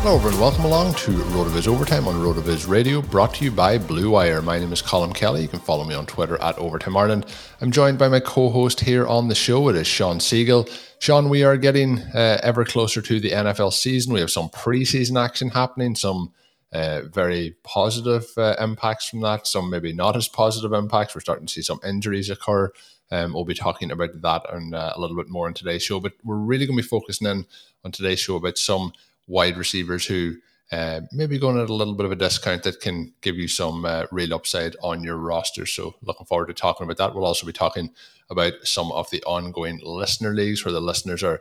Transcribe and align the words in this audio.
Hello, 0.00 0.14
everyone. 0.14 0.40
Welcome 0.40 0.64
along 0.64 0.94
to 0.94 1.10
RotoViz 1.10 1.66
Overtime 1.66 2.06
on 2.06 2.14
RotoViz 2.14 2.68
Radio, 2.68 3.02
brought 3.02 3.34
to 3.34 3.44
you 3.44 3.50
by 3.50 3.78
Blue 3.78 4.10
Wire. 4.10 4.40
My 4.40 4.56
name 4.56 4.72
is 4.72 4.80
Colm 4.80 5.12
Kelly. 5.12 5.42
You 5.42 5.48
can 5.48 5.58
follow 5.58 5.82
me 5.82 5.92
on 5.92 6.06
Twitter 6.06 6.40
at 6.40 6.56
Overtime 6.56 6.96
Ireland. 6.96 7.26
I'm 7.60 7.72
joined 7.72 7.98
by 7.98 8.06
my 8.06 8.20
co-host 8.20 8.78
here 8.78 9.08
on 9.08 9.26
the 9.26 9.34
show. 9.34 9.68
It 9.68 9.74
is 9.74 9.88
Shawn 9.88 10.20
Siegele. 10.20 10.70
Shawn, 11.00 11.28
we 11.28 11.42
are 11.42 11.56
getting 11.56 11.98
uh, 12.14 12.38
ever 12.44 12.64
closer 12.64 13.02
to 13.02 13.18
the 13.18 13.32
NFL 13.32 13.72
season. 13.72 14.14
We 14.14 14.20
have 14.20 14.30
some 14.30 14.48
preseason 14.50 15.22
action 15.22 15.48
happening, 15.48 15.96
some 15.96 16.32
uh, 16.72 17.02
very 17.12 17.56
positive 17.64 18.24
uh, 18.36 18.54
impacts 18.60 19.08
from 19.08 19.20
that, 19.22 19.48
some 19.48 19.68
maybe 19.68 19.92
not 19.92 20.16
as 20.16 20.28
positive 20.28 20.72
impacts. 20.72 21.16
We're 21.16 21.22
starting 21.22 21.46
to 21.46 21.52
see 21.52 21.62
some 21.62 21.80
injuries 21.84 22.30
occur. 22.30 22.70
Um, 23.10 23.32
we'll 23.32 23.44
be 23.44 23.54
talking 23.54 23.90
about 23.90 24.10
that 24.22 24.42
and 24.52 24.76
uh, 24.76 24.92
a 24.94 25.00
little 25.00 25.16
bit 25.16 25.28
more 25.28 25.48
in 25.48 25.54
today's 25.54 25.82
show, 25.82 25.98
but 25.98 26.12
we're 26.22 26.36
really 26.36 26.66
going 26.66 26.76
to 26.76 26.82
be 26.82 26.88
focusing 26.88 27.26
in 27.26 27.46
on 27.84 27.90
today's 27.90 28.20
show 28.20 28.36
about 28.36 28.58
some 28.58 28.92
wide 29.28 29.56
receivers 29.56 30.04
who 30.06 30.36
uh, 30.70 31.00
maybe 31.12 31.38
going 31.38 31.58
at 31.58 31.70
a 31.70 31.74
little 31.74 31.94
bit 31.94 32.04
of 32.04 32.12
a 32.12 32.16
discount 32.16 32.62
that 32.62 32.80
can 32.80 33.12
give 33.22 33.36
you 33.36 33.48
some 33.48 33.84
uh, 33.84 34.04
real 34.10 34.34
upside 34.34 34.76
on 34.82 35.02
your 35.02 35.16
roster. 35.16 35.64
So, 35.64 35.94
looking 36.02 36.26
forward 36.26 36.46
to 36.48 36.54
talking 36.54 36.84
about 36.84 36.98
that. 36.98 37.14
We'll 37.14 37.24
also 37.24 37.46
be 37.46 37.52
talking 37.52 37.90
about 38.28 38.52
some 38.64 38.92
of 38.92 39.08
the 39.10 39.22
ongoing 39.22 39.80
listener 39.82 40.34
leagues 40.34 40.64
where 40.64 40.72
the 40.72 40.80
listeners 40.80 41.22
are 41.22 41.40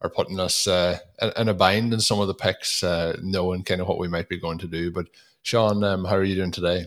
are 0.00 0.08
putting 0.08 0.40
us 0.40 0.66
uh, 0.66 0.98
in 1.36 1.48
a 1.48 1.54
bind 1.54 1.94
in 1.94 2.00
some 2.00 2.18
of 2.18 2.26
the 2.26 2.34
picks, 2.34 2.82
uh, 2.82 3.16
knowing 3.22 3.62
kind 3.62 3.80
of 3.80 3.86
what 3.86 3.98
we 3.98 4.08
might 4.08 4.28
be 4.28 4.38
going 4.38 4.58
to 4.58 4.66
do. 4.66 4.90
But 4.90 5.06
Shawn, 5.42 5.84
um, 5.84 6.04
how 6.04 6.16
are 6.16 6.24
you 6.24 6.34
doing 6.34 6.50
today? 6.50 6.86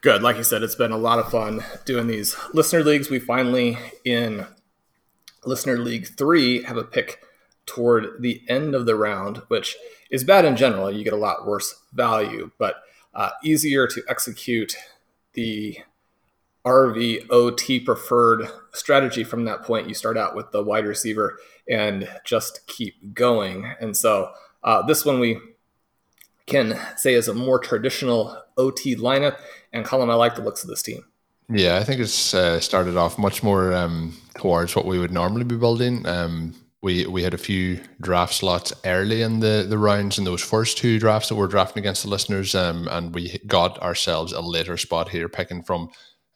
Good. 0.00 0.22
Like 0.22 0.36
you 0.36 0.42
said, 0.42 0.62
it's 0.62 0.74
been 0.74 0.92
a 0.92 0.98
lot 0.98 1.18
of 1.18 1.30
fun 1.30 1.62
doing 1.84 2.06
these 2.06 2.34
listener 2.52 2.82
leagues. 2.82 3.10
We 3.10 3.18
finally, 3.18 3.78
in 4.04 4.46
listener 5.44 5.76
league 5.76 6.08
three, 6.16 6.62
have 6.62 6.78
a 6.78 6.84
pick 6.84 7.22
toward 7.66 8.22
the 8.22 8.42
end 8.48 8.74
of 8.74 8.86
the 8.86 8.94
round, 8.94 9.38
which 9.48 9.76
is 10.10 10.24
bad 10.24 10.44
in 10.44 10.56
general. 10.56 10.90
You 10.90 11.04
get 11.04 11.12
a 11.12 11.16
lot 11.16 11.46
worse 11.46 11.74
value, 11.92 12.50
but 12.58 12.76
uh, 13.14 13.30
easier 13.42 13.86
to 13.88 14.02
execute 14.08 14.76
the 15.34 15.78
RVOT 16.64 17.84
preferred 17.84 18.48
strategy 18.72 19.24
from 19.24 19.44
that 19.44 19.62
point. 19.62 19.88
You 19.88 19.94
start 19.94 20.18
out 20.18 20.34
with 20.34 20.50
the 20.50 20.62
wide 20.62 20.86
receiver 20.86 21.38
and 21.68 22.08
just 22.24 22.66
keep 22.66 23.14
going. 23.14 23.72
And 23.80 23.96
so 23.96 24.32
uh, 24.64 24.82
this 24.82 25.04
one 25.04 25.20
we 25.20 25.38
can 26.46 26.78
say 26.96 27.14
is 27.14 27.28
a 27.28 27.34
more 27.34 27.58
traditional 27.58 28.36
OT 28.56 28.96
lineup. 28.96 29.38
And 29.72 29.84
Colm, 29.84 30.10
I 30.10 30.14
like 30.14 30.34
the 30.34 30.42
looks 30.42 30.62
of 30.62 30.68
this 30.68 30.82
team. 30.82 31.04
Yeah, 31.48 31.76
I 31.76 31.84
think 31.84 32.00
it's 32.00 32.34
uh, 32.34 32.58
started 32.58 32.96
off 32.96 33.18
much 33.18 33.44
more 33.44 33.72
um, 33.72 34.16
towards 34.34 34.74
what 34.74 34.84
we 34.84 34.98
would 34.98 35.12
normally 35.12 35.44
be 35.44 35.56
building. 35.56 36.04
Um, 36.04 36.54
we 36.82 37.06
we 37.06 37.22
had 37.22 37.34
a 37.34 37.38
few 37.38 37.80
draft 38.00 38.34
slots 38.34 38.72
early 38.84 39.22
in 39.22 39.40
the 39.40 39.66
the 39.68 39.78
rounds 39.78 40.18
in 40.18 40.24
those 40.24 40.42
first 40.42 40.78
two 40.78 40.98
drafts 40.98 41.28
that 41.28 41.34
we're 41.34 41.46
drafting 41.46 41.82
against 41.82 42.02
the 42.02 42.08
listeners, 42.08 42.54
um, 42.54 42.88
and 42.88 43.14
we 43.14 43.38
got 43.46 43.80
ourselves 43.82 44.32
a 44.32 44.40
later 44.40 44.76
spot 44.76 45.08
here, 45.08 45.28
picking 45.28 45.62
from 45.62 45.88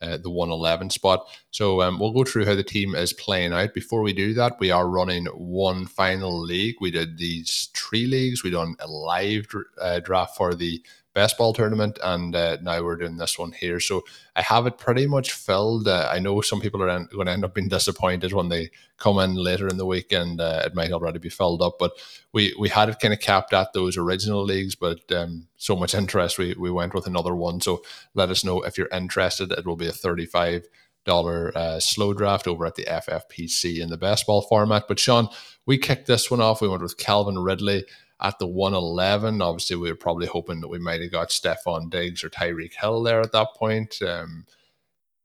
uh, 0.03 0.17
the 0.17 0.31
111 0.31 0.91
spot. 0.91 1.29
So 1.51 1.83
um, 1.83 1.99
we'll 1.99 2.13
go 2.13 2.25
through 2.25 2.47
how 2.47 2.55
the 2.55 2.63
team 2.63 2.95
is 2.95 3.13
playing 3.13 3.53
out. 3.53 3.75
Before 3.75 4.01
we 4.01 4.13
do 4.13 4.33
that, 4.35 4.59
we 4.59 4.71
are 4.71 4.89
running 4.89 5.27
one 5.27 5.87
final 5.87 6.41
league. 6.41 6.77
We 6.81 6.91
did 6.91 7.19
these 7.19 7.69
three 7.75 8.07
leagues. 8.07 8.43
We 8.43 8.51
done 8.51 8.77
a 8.81 8.89
live 8.89 9.47
uh, 9.79 10.01
draft 10.01 10.37
for 10.37 10.55
the 10.55 10.83
best 11.13 11.37
ball 11.37 11.53
tournament, 11.53 11.99
and 12.03 12.35
uh, 12.37 12.57
now 12.63 12.83
we're 12.83 12.97
doing 12.97 13.17
this 13.17 13.39
one 13.39 13.53
here. 13.53 13.81
So 13.81 14.05
I 14.37 14.43
have 14.43 14.67
it 14.67 14.79
pretty 14.79 15.07
much 15.07 15.33
filled. 15.33 15.89
Uh, 15.89 16.09
I 16.11 16.19
know 16.19 16.41
some 16.41 16.61
people 16.61 16.83
are 16.83 17.07
going 17.07 17.27
to 17.27 17.33
end 17.33 17.45
up 17.45 17.55
being 17.55 17.69
disappointed 17.69 18.33
when 18.33 18.49
they 18.49 18.71
come 18.97 19.19
in 19.19 19.35
later 19.35 19.67
in 19.69 19.77
the 19.77 19.87
week, 19.87 20.13
and 20.13 20.41
uh, 20.41 20.63
it 20.65 20.75
might 20.75 20.93
already 20.93 21.19
be 21.19 21.29
filled 21.29 21.63
up. 21.63 21.79
But 21.79 21.93
we 22.33 22.55
we 22.59 22.69
had 22.69 22.89
it 22.89 23.01
kind 23.01 23.15
of 23.15 23.21
capped 23.21 23.53
at 23.53 23.73
those 23.73 23.97
original 23.97 24.45
leagues, 24.45 24.75
but 24.75 25.01
um, 25.13 25.49
so 25.57 25.75
much 25.77 25.95
interest, 25.95 26.39
we 26.39 26.55
we 26.55 26.71
went 26.71 26.95
with 26.95 27.07
another 27.07 27.35
one. 27.35 27.61
So 27.61 27.83
let 28.15 28.31
us 28.31 28.45
know 28.45 28.63
if 28.63 28.79
you're 28.79 28.89
interested. 28.93 29.51
It 29.53 29.67
will 29.67 29.77
be 29.77 29.89
a 29.89 29.93
thirty 29.93 30.27
five 30.27 30.67
dollar 31.05 31.51
uh, 31.57 31.81
slow 31.81 32.13
draft 32.13 32.47
over 32.47 32.67
at 32.67 32.75
the 32.75 32.85
FFPC 32.85 33.81
in 33.81 33.89
the 33.89 33.97
best 33.97 34.27
ball 34.27 34.43
format. 34.43 34.85
But 34.87 34.99
Shawn, 34.99 35.29
we 35.67 35.79
kicked 35.79 36.07
this 36.07 36.31
one 36.31 36.41
off. 36.41 36.61
We 36.61 36.69
went 36.69 36.83
with 36.83 36.99
Calvin 36.99 37.39
Ridley 37.39 37.85
at 38.21 38.39
the 38.39 38.47
111. 38.47 39.41
Obviously, 39.41 39.77
we 39.77 39.89
were 39.89 39.97
probably 39.97 40.27
hoping 40.27 40.61
that 40.61 40.69
we 40.69 40.79
might 40.79 41.01
have 41.01 41.13
got 41.13 41.31
Stefon 41.31 41.91
Diggs 41.91 42.23
or 42.23 42.31
Tyreek 42.31 42.75
Hill 42.75 43.03
there 43.03 43.21
at 43.21 43.33
that 43.33 43.55
point. 43.57 44.01
Um, 44.03 44.47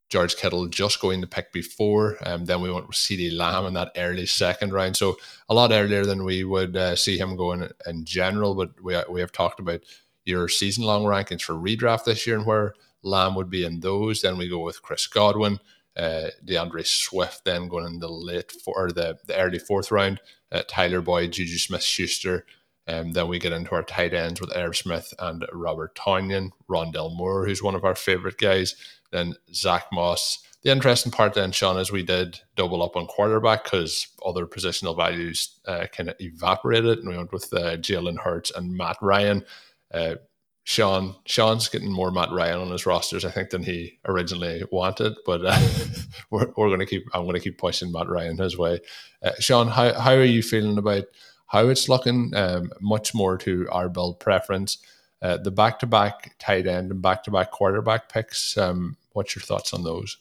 George 0.09 0.35
Kittle 0.37 0.67
just 0.67 1.01
going 1.01 1.21
to 1.21 1.27
pick 1.27 1.51
before. 1.51 2.17
Um, 2.25 2.45
then 2.45 2.61
we 2.61 2.71
went 2.71 2.87
with 2.87 2.95
CeeDee 2.95 3.35
Lamb 3.35 3.65
in 3.65 3.73
that 3.73 3.91
early 3.97 4.25
second 4.25 4.71
round. 4.71 4.95
So 4.95 5.17
a 5.49 5.53
lot 5.53 5.71
earlier 5.71 6.05
than 6.05 6.23
we 6.23 6.43
would 6.43 6.77
uh, 6.77 6.95
see 6.95 7.17
him 7.17 7.35
going 7.35 7.67
in 7.87 8.05
general. 8.05 8.55
But 8.55 8.81
we, 8.81 8.95
we 9.09 9.19
have 9.19 9.31
talked 9.31 9.59
about 9.59 9.81
your 10.23 10.47
season 10.47 10.83
long 10.83 11.03
rankings 11.03 11.41
for 11.41 11.53
redraft 11.53 12.05
this 12.05 12.25
year 12.25 12.37
and 12.37 12.45
where 12.45 12.73
Lamb 13.03 13.35
would 13.35 13.49
be 13.49 13.65
in 13.65 13.79
those. 13.79 14.21
Then 14.21 14.37
we 14.37 14.47
go 14.47 14.59
with 14.59 14.81
Chris 14.81 15.07
Godwin, 15.07 15.59
uh, 15.97 16.27
D'Andre 16.43 16.83
Swift, 16.83 17.43
then 17.43 17.67
going 17.67 17.85
in 17.85 17.99
the 17.99 18.09
late 18.09 18.51
four, 18.51 18.73
or 18.77 18.91
the, 18.91 19.17
the 19.25 19.35
early 19.37 19.59
fourth 19.59 19.91
round, 19.91 20.19
uh, 20.51 20.63
Tyler 20.67 21.01
Boyd, 21.01 21.33
Juju 21.33 21.57
Smith 21.57 21.83
Schuster, 21.83 22.45
um, 22.87 23.13
then 23.13 23.27
we 23.27 23.39
get 23.39 23.53
into 23.53 23.73
our 23.73 23.83
tight 23.83 24.13
ends 24.13 24.39
with 24.39 24.55
Irv 24.55 24.77
Smith 24.77 25.13
and 25.19 25.45
Robert 25.51 25.95
Tonyan, 25.95 26.51
Rondale 26.69 27.15
Moore, 27.15 27.45
who's 27.45 27.63
one 27.63 27.75
of 27.75 27.83
our 27.83 27.95
favorite 27.95 28.37
guys. 28.37 28.75
Then 29.11 29.35
Zach 29.53 29.85
Moss. 29.91 30.39
The 30.63 30.71
interesting 30.71 31.11
part 31.11 31.35
then, 31.35 31.51
Shawn, 31.51 31.77
is 31.77 31.91
we 31.91 32.03
did 32.03 32.39
double 32.55 32.81
up 32.81 32.95
on 32.95 33.05
quarterback 33.05 33.63
because 33.65 34.07
other 34.25 34.47
positional 34.47 34.95
values 34.95 35.59
uh, 35.67 35.85
kind 35.91 36.09
of 36.09 36.15
evaporated, 36.19 36.99
and 36.99 37.09
we 37.09 37.17
went 37.17 37.31
with 37.31 37.53
uh, 37.53 37.77
Jalen 37.77 38.19
Hurts 38.19 38.51
and 38.55 38.75
Matt 38.75 38.97
Ryan. 39.01 39.45
Uh, 39.93 40.15
Shawn, 40.63 41.15
Shawn's 41.27 41.69
getting 41.69 41.91
more 41.91 42.09
Matt 42.09 42.31
Ryan 42.31 42.61
on 42.61 42.71
his 42.71 42.87
rosters, 42.87 43.23
I 43.23 43.29
think, 43.29 43.51
than 43.51 43.61
he 43.61 43.99
originally 44.05 44.63
wanted. 44.71 45.13
But 45.23 45.45
uh, 45.45 45.67
we're, 46.31 46.47
we're 46.57 46.69
going 46.69 46.79
to 46.79 46.87
keep. 46.87 47.05
I'm 47.13 47.23
going 47.23 47.35
to 47.35 47.39
keep 47.39 47.59
pushing 47.59 47.91
Matt 47.91 48.09
Ryan 48.09 48.37
his 48.37 48.57
way. 48.57 48.79
Uh, 49.21 49.33
Shawn, 49.39 49.67
how 49.67 49.93
how 49.93 50.13
are 50.13 50.23
you 50.23 50.41
feeling 50.41 50.79
about? 50.79 51.03
How 51.47 51.67
it's 51.67 51.89
looking, 51.89 52.33
um, 52.35 52.71
much 52.81 53.13
more 53.13 53.37
to 53.39 53.67
our 53.71 53.89
build 53.89 54.19
preference. 54.19 54.77
Uh, 55.21 55.37
the 55.37 55.51
back 55.51 55.79
to 55.79 55.85
back 55.85 56.35
tight 56.39 56.67
end 56.67 56.91
and 56.91 57.01
back 57.01 57.23
to 57.23 57.31
back 57.31 57.51
quarterback 57.51 58.09
picks, 58.09 58.57
um, 58.57 58.97
what's 59.13 59.35
your 59.35 59.43
thoughts 59.43 59.73
on 59.73 59.83
those? 59.83 60.17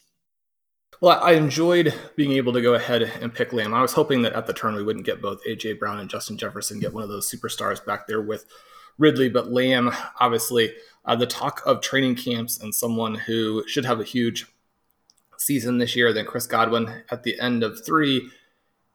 Well, 1.00 1.20
I 1.22 1.32
enjoyed 1.32 1.92
being 2.16 2.32
able 2.32 2.52
to 2.52 2.62
go 2.62 2.74
ahead 2.74 3.02
and 3.02 3.34
pick 3.34 3.52
Lamb. 3.52 3.74
I 3.74 3.82
was 3.82 3.92
hoping 3.92 4.22
that 4.22 4.32
at 4.32 4.46
the 4.46 4.52
turn 4.52 4.74
we 4.74 4.82
wouldn't 4.82 5.04
get 5.04 5.20
both 5.20 5.44
AJ 5.46 5.78
Brown 5.78 5.98
and 5.98 6.08
Justin 6.08 6.38
Jefferson, 6.38 6.80
get 6.80 6.94
one 6.94 7.02
of 7.02 7.08
those 7.08 7.30
superstars 7.30 7.84
back 7.84 8.06
there 8.06 8.22
with 8.22 8.46
Ridley, 8.96 9.28
but 9.28 9.50
Lamb, 9.50 9.90
obviously, 10.20 10.72
uh, 11.04 11.16
the 11.16 11.26
talk 11.26 11.62
of 11.66 11.80
training 11.80 12.14
camps 12.14 12.58
and 12.58 12.74
someone 12.74 13.16
who 13.16 13.64
should 13.66 13.84
have 13.84 14.00
a 14.00 14.04
huge 14.04 14.46
season 15.36 15.78
this 15.78 15.96
year 15.96 16.12
than 16.12 16.26
Chris 16.26 16.46
Godwin 16.46 17.02
at 17.10 17.22
the 17.22 17.38
end 17.40 17.62
of 17.62 17.84
three. 17.84 18.30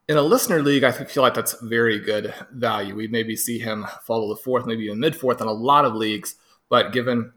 In 0.10 0.18
a 0.18 0.24
listener 0.24 0.64
league, 0.64 0.84
I 0.84 0.92
feel 0.92 1.22
like 1.22 1.36
that's 1.36 1.62
very 1.62 2.00
good 2.00 2.34
value. 2.52 2.96
We 2.96 3.08
maybe 3.08 3.36
see 3.36 3.60
him 3.60 3.86
follow 4.02 4.28
the 4.28 4.42
fourth, 4.42 4.66
maybe 4.66 4.86
even 4.86 5.00
mid 5.00 5.16
fourth 5.16 5.40
in 5.40 5.46
a 5.46 5.52
lot 5.52 5.86
of 5.86 5.94
leagues, 5.94 6.34
but 6.68 6.92
given 6.92 7.32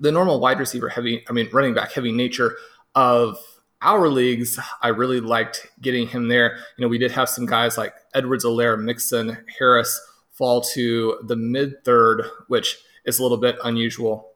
the 0.00 0.10
normal 0.10 0.40
wide 0.40 0.58
receiver 0.58 0.88
heavy, 0.88 1.24
I 1.28 1.32
mean, 1.32 1.48
running 1.52 1.72
back 1.72 1.92
heavy 1.92 2.10
nature 2.10 2.56
of 2.96 3.38
our 3.80 4.08
leagues, 4.08 4.58
I 4.82 4.88
really 4.88 5.20
liked 5.20 5.68
getting 5.80 6.08
him 6.08 6.26
there. 6.26 6.56
You 6.76 6.82
know, 6.82 6.88
we 6.88 6.98
did 6.98 7.12
have 7.12 7.28
some 7.28 7.46
guys 7.46 7.78
like 7.78 7.94
Edwards, 8.12 8.44
Helaire, 8.44 8.76
Mixon, 8.76 9.44
Harris 9.56 10.00
fall 10.32 10.62
to 10.72 11.20
the 11.22 11.36
mid 11.36 11.84
third, 11.84 12.24
which 12.48 12.76
is 13.04 13.20
a 13.20 13.22
little 13.22 13.38
bit 13.38 13.56
unusual. 13.62 14.32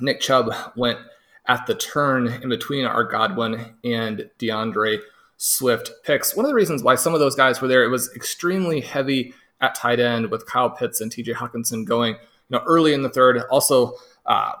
Nick 0.00 0.20
Chubb 0.20 0.52
went 0.74 0.98
at 1.46 1.64
the 1.68 1.76
turn 1.76 2.26
in 2.26 2.48
between 2.48 2.86
our 2.86 3.04
Godwin 3.04 3.76
and 3.84 4.28
D'Andre 4.38 4.98
Swift 5.44 5.90
picks. 6.04 6.36
One 6.36 6.46
of 6.46 6.50
the 6.50 6.54
reasons 6.54 6.84
why 6.84 6.94
some 6.94 7.14
of 7.14 7.20
those 7.20 7.34
guys 7.34 7.60
were 7.60 7.66
there, 7.66 7.82
it 7.82 7.88
was 7.88 8.14
extremely 8.14 8.80
heavy 8.80 9.34
at 9.60 9.74
tight 9.74 9.98
end 9.98 10.30
with 10.30 10.46
Kyle 10.46 10.70
Pitts 10.70 11.00
and 11.00 11.10
TJ 11.10 11.34
Hockenson 11.34 11.84
going, 11.84 12.12
you 12.12 12.18
know, 12.50 12.62
early 12.64 12.94
in 12.94 13.02
the 13.02 13.08
third. 13.08 13.42
Also, 13.50 13.94
uh, 14.24 14.52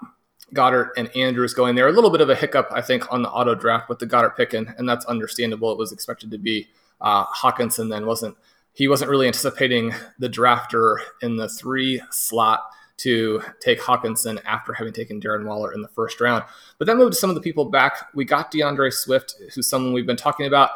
Goedert 0.52 0.88
and 0.96 1.08
Andrews 1.16 1.54
going 1.54 1.76
there. 1.76 1.86
A 1.86 1.92
little 1.92 2.10
bit 2.10 2.20
of 2.20 2.30
a 2.30 2.34
hiccup, 2.34 2.66
I 2.72 2.82
think, 2.82 3.12
on 3.12 3.22
the 3.22 3.30
auto 3.30 3.54
draft 3.54 3.88
with 3.88 4.00
the 4.00 4.08
Goedert 4.08 4.36
picking, 4.36 4.74
and 4.76 4.88
that's 4.88 5.04
understandable. 5.04 5.70
It 5.70 5.78
was 5.78 5.92
expected 5.92 6.32
to 6.32 6.38
be 6.38 6.66
uh, 7.00 7.26
Hockenson 7.26 7.88
then 7.88 8.04
wasn't 8.04 8.36
he 8.72 8.88
wasn't 8.88 9.10
really 9.10 9.28
anticipating 9.28 9.94
the 10.18 10.28
drafter 10.28 10.96
in 11.20 11.36
the 11.36 11.48
three 11.48 12.02
slot 12.10 12.64
to 12.98 13.42
take 13.60 13.80
Hockenson 13.80 14.40
after 14.44 14.72
having 14.72 14.92
taken 14.92 15.20
Darren 15.20 15.44
Waller 15.44 15.72
in 15.72 15.82
the 15.82 15.88
first 15.88 16.20
round. 16.20 16.44
But 16.78 16.86
that 16.86 16.96
moved 16.96 17.14
some 17.14 17.30
of 17.30 17.34
the 17.34 17.42
people 17.42 17.66
back. 17.66 18.08
We 18.14 18.24
got 18.24 18.52
DeAndre 18.52 18.92
Swift, 18.92 19.34
who's 19.54 19.68
someone 19.68 19.92
we've 19.92 20.06
been 20.06 20.16
talking 20.16 20.46
about. 20.46 20.70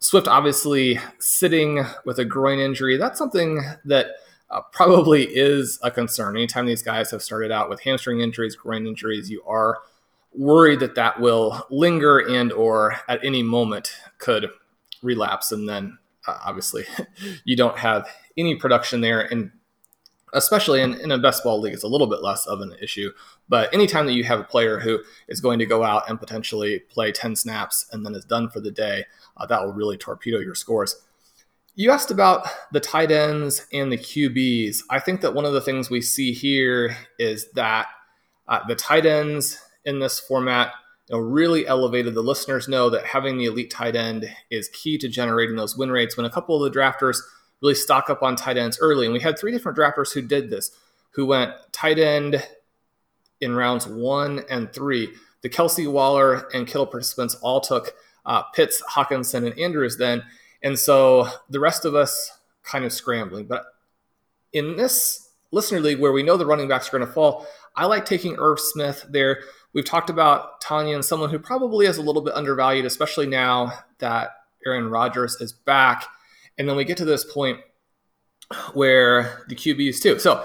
Swift 0.00 0.28
obviously 0.28 0.98
sitting 1.18 1.84
with 2.04 2.18
a 2.18 2.24
groin 2.24 2.58
injury. 2.58 2.96
That's 2.96 3.18
something 3.18 3.62
that 3.84 4.08
uh, 4.50 4.60
probably 4.72 5.24
is 5.24 5.78
a 5.82 5.90
concern. 5.90 6.36
Anytime 6.36 6.66
these 6.66 6.82
guys 6.82 7.10
have 7.10 7.22
started 7.22 7.50
out 7.50 7.68
with 7.68 7.80
hamstring 7.80 8.20
injuries, 8.20 8.54
groin 8.54 8.86
injuries, 8.86 9.30
you 9.30 9.42
are 9.46 9.78
worried 10.32 10.80
that 10.80 10.94
that 10.94 11.20
will 11.20 11.66
linger 11.70 12.18
and 12.18 12.52
or 12.52 12.96
at 13.08 13.24
any 13.24 13.42
moment 13.42 13.90
could 14.18 14.48
relapse 15.02 15.50
and 15.50 15.68
then 15.68 15.98
uh, 16.26 16.38
obviously 16.44 16.84
you 17.44 17.56
don't 17.56 17.78
have 17.78 18.06
any 18.36 18.54
production 18.54 19.00
there 19.00 19.20
and 19.20 19.50
especially 20.36 20.82
in, 20.82 20.94
in 21.00 21.10
a 21.10 21.18
best 21.18 21.42
ball 21.42 21.60
league, 21.60 21.72
it's 21.72 21.82
a 21.82 21.88
little 21.88 22.06
bit 22.06 22.22
less 22.22 22.46
of 22.46 22.60
an 22.60 22.74
issue. 22.80 23.10
But 23.48 23.72
anytime 23.72 24.06
that 24.06 24.12
you 24.12 24.24
have 24.24 24.38
a 24.38 24.44
player 24.44 24.78
who 24.78 25.00
is 25.28 25.40
going 25.40 25.58
to 25.58 25.66
go 25.66 25.82
out 25.82 26.08
and 26.08 26.20
potentially 26.20 26.80
play 26.80 27.10
10 27.10 27.34
snaps 27.36 27.86
and 27.90 28.04
then 28.04 28.14
is 28.14 28.24
done 28.24 28.50
for 28.50 28.60
the 28.60 28.70
day, 28.70 29.04
uh, 29.38 29.46
that 29.46 29.64
will 29.64 29.72
really 29.72 29.96
torpedo 29.96 30.38
your 30.38 30.54
scores. 30.54 31.02
You 31.74 31.90
asked 31.90 32.10
about 32.10 32.46
the 32.70 32.80
tight 32.80 33.10
ends 33.10 33.66
and 33.72 33.90
the 33.90 33.98
QBs. 33.98 34.82
I 34.90 35.00
think 35.00 35.22
that 35.22 35.34
one 35.34 35.44
of 35.44 35.54
the 35.54 35.60
things 35.60 35.90
we 35.90 36.02
see 36.02 36.32
here 36.32 36.96
is 37.18 37.50
that 37.52 37.88
uh, 38.46 38.60
the 38.68 38.76
tight 38.76 39.06
ends 39.06 39.58
in 39.84 40.00
this 40.00 40.20
format 40.20 40.72
you 41.08 41.16
know, 41.16 41.22
really 41.22 41.66
elevated. 41.66 42.14
The 42.14 42.22
listeners 42.22 42.68
know 42.68 42.90
that 42.90 43.06
having 43.06 43.38
the 43.38 43.46
elite 43.46 43.70
tight 43.70 43.96
end 43.96 44.30
is 44.50 44.68
key 44.68 44.98
to 44.98 45.08
generating 45.08 45.56
those 45.56 45.76
win 45.76 45.90
rates. 45.90 46.16
When 46.16 46.26
a 46.26 46.30
couple 46.30 46.62
of 46.62 46.70
the 46.70 46.78
drafters– 46.78 47.20
really 47.66 47.74
stock 47.74 48.08
up 48.08 48.22
on 48.22 48.36
tight 48.36 48.56
ends 48.56 48.78
early. 48.80 49.06
And 49.06 49.12
we 49.12 49.20
had 49.20 49.36
three 49.36 49.50
different 49.50 49.76
drafters 49.76 50.12
who 50.12 50.22
did 50.22 50.50
this, 50.50 50.70
who 51.10 51.26
went 51.26 51.52
tight 51.72 51.98
end 51.98 52.46
in 53.40 53.56
rounds 53.56 53.88
one 53.88 54.44
and 54.48 54.72
three. 54.72 55.12
The 55.42 55.48
Kelce 55.48 55.90
Waller 55.90 56.48
and 56.54 56.66
Kittle 56.66 56.86
participants 56.86 57.34
all 57.42 57.60
took 57.60 57.92
uh, 58.24 58.42
Pitts, 58.54 58.80
Hockenson, 58.88 59.46
and 59.46 59.58
Andrews 59.58 59.96
then. 59.96 60.22
And 60.62 60.78
so 60.78 61.28
the 61.50 61.60
rest 61.60 61.84
of 61.84 61.96
us 61.96 62.38
kind 62.62 62.84
of 62.84 62.92
scrambling. 62.92 63.46
But 63.46 63.64
in 64.52 64.76
this 64.76 65.30
listener 65.50 65.80
league 65.80 66.00
where 66.00 66.12
we 66.12 66.22
know 66.22 66.36
the 66.36 66.46
running 66.46 66.68
backs 66.68 66.88
are 66.88 66.96
going 66.96 67.06
to 67.06 67.12
fall, 67.12 67.48
I 67.74 67.86
like 67.86 68.06
taking 68.06 68.36
Irv 68.38 68.60
Smith 68.60 69.04
there. 69.10 69.40
We've 69.72 69.84
talked 69.84 70.08
about 70.08 70.62
Tonyan 70.62 71.02
someone 71.02 71.30
who 71.30 71.38
probably 71.40 71.86
is 71.86 71.98
a 71.98 72.02
little 72.02 72.22
bit 72.22 72.34
undervalued, 72.34 72.86
especially 72.86 73.26
now 73.26 73.72
that 73.98 74.30
Aaron 74.64 74.88
Rodgers 74.88 75.40
is 75.40 75.52
back. 75.52 76.06
And 76.58 76.68
then 76.68 76.76
we 76.76 76.84
get 76.84 76.96
to 76.98 77.04
this 77.04 77.24
point 77.24 77.60
where 78.74 79.44
the 79.48 79.54
QBs 79.54 80.00
too. 80.00 80.18
So 80.18 80.44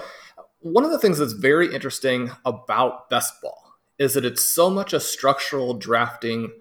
one 0.60 0.84
of 0.84 0.92
the 0.92 1.00
things 1.00 1.18
that's 1.18 1.34
very 1.34 1.74
interesting 1.74 2.32
about 2.46 3.10
best 3.10 3.42
ball 3.42 3.76
is 3.98 4.14
that 4.14 4.26
it's 4.26 4.44
so 4.44 4.70
much 4.70 4.94
a 4.94 5.00
structural 5.00 5.74
drafting 5.74 6.52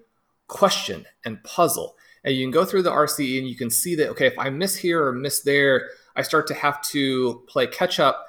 question 0.47 1.05
and 1.25 1.43
puzzle. 1.43 1.95
And 2.23 2.35
you 2.35 2.45
can 2.45 2.51
go 2.51 2.65
through 2.65 2.83
the 2.83 2.91
RCE 2.91 3.39
and 3.39 3.47
you 3.47 3.55
can 3.55 3.69
see 3.69 3.95
that, 3.95 4.09
okay, 4.09 4.27
if 4.27 4.37
I 4.37 4.49
miss 4.49 4.75
here 4.75 5.05
or 5.05 5.11
miss 5.11 5.41
there, 5.41 5.89
I 6.15 6.21
start 6.21 6.45
to 6.47 6.53
have 6.53 6.81
to 6.83 7.43
play 7.47 7.67
catch 7.67 7.99
up. 7.99 8.27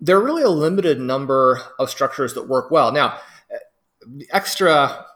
There 0.00 0.16
are 0.16 0.24
really 0.24 0.42
a 0.42 0.48
limited 0.48 1.00
number 1.00 1.60
of 1.78 1.88
structures 1.88 2.34
that 2.34 2.48
work 2.48 2.70
well. 2.70 2.90
Now, 2.90 3.18
the 4.06 4.26
extra 4.32 5.06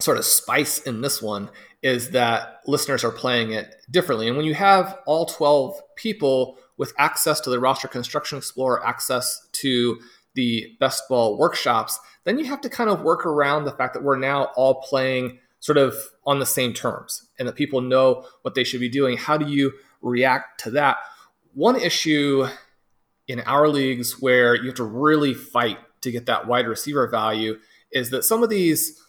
sort 0.00 0.18
of 0.18 0.24
spice 0.24 0.78
in 0.80 1.00
this 1.00 1.22
one 1.22 1.50
is 1.82 2.10
that 2.10 2.60
listeners 2.66 3.04
are 3.04 3.10
playing 3.10 3.52
it 3.52 3.74
differently. 3.90 4.26
And 4.26 4.36
when 4.36 4.46
you 4.46 4.54
have 4.54 4.98
all 5.06 5.26
12 5.26 5.80
people 5.96 6.58
with 6.76 6.92
access 6.98 7.40
to 7.40 7.50
the 7.50 7.60
roster 7.60 7.88
construction 7.88 8.38
explorer, 8.38 8.84
access 8.84 9.46
to 9.52 10.00
the 10.34 10.76
best 10.80 11.04
ball 11.08 11.38
workshops, 11.38 12.00
then 12.24 12.38
you 12.38 12.46
have 12.46 12.60
to 12.62 12.68
kind 12.68 12.90
of 12.90 13.02
work 13.02 13.24
around 13.24 13.64
the 13.64 13.72
fact 13.72 13.94
that 13.94 14.02
we're 14.02 14.18
now 14.18 14.44
all 14.56 14.82
playing 14.82 15.38
sort 15.60 15.78
of 15.78 15.94
on 16.26 16.38
the 16.38 16.46
same 16.46 16.72
terms 16.72 17.28
and 17.38 17.46
that 17.46 17.54
people 17.54 17.80
know 17.80 18.26
what 18.42 18.54
they 18.54 18.64
should 18.64 18.80
be 18.80 18.88
doing. 18.88 19.16
How 19.16 19.36
do 19.36 19.46
you 19.46 19.72
react 20.02 20.60
to 20.60 20.70
that? 20.72 20.96
One 21.54 21.76
issue 21.76 22.46
in 23.28 23.40
our 23.40 23.68
leagues 23.68 24.20
where 24.20 24.54
you 24.54 24.66
have 24.66 24.74
to 24.74 24.84
really 24.84 25.34
fight 25.34 25.78
to 26.02 26.10
get 26.10 26.26
that 26.26 26.46
wide 26.46 26.66
receiver 26.66 27.08
value 27.08 27.58
is 27.92 28.10
that 28.10 28.24
some 28.24 28.42
of 28.42 28.50
these 28.50 29.00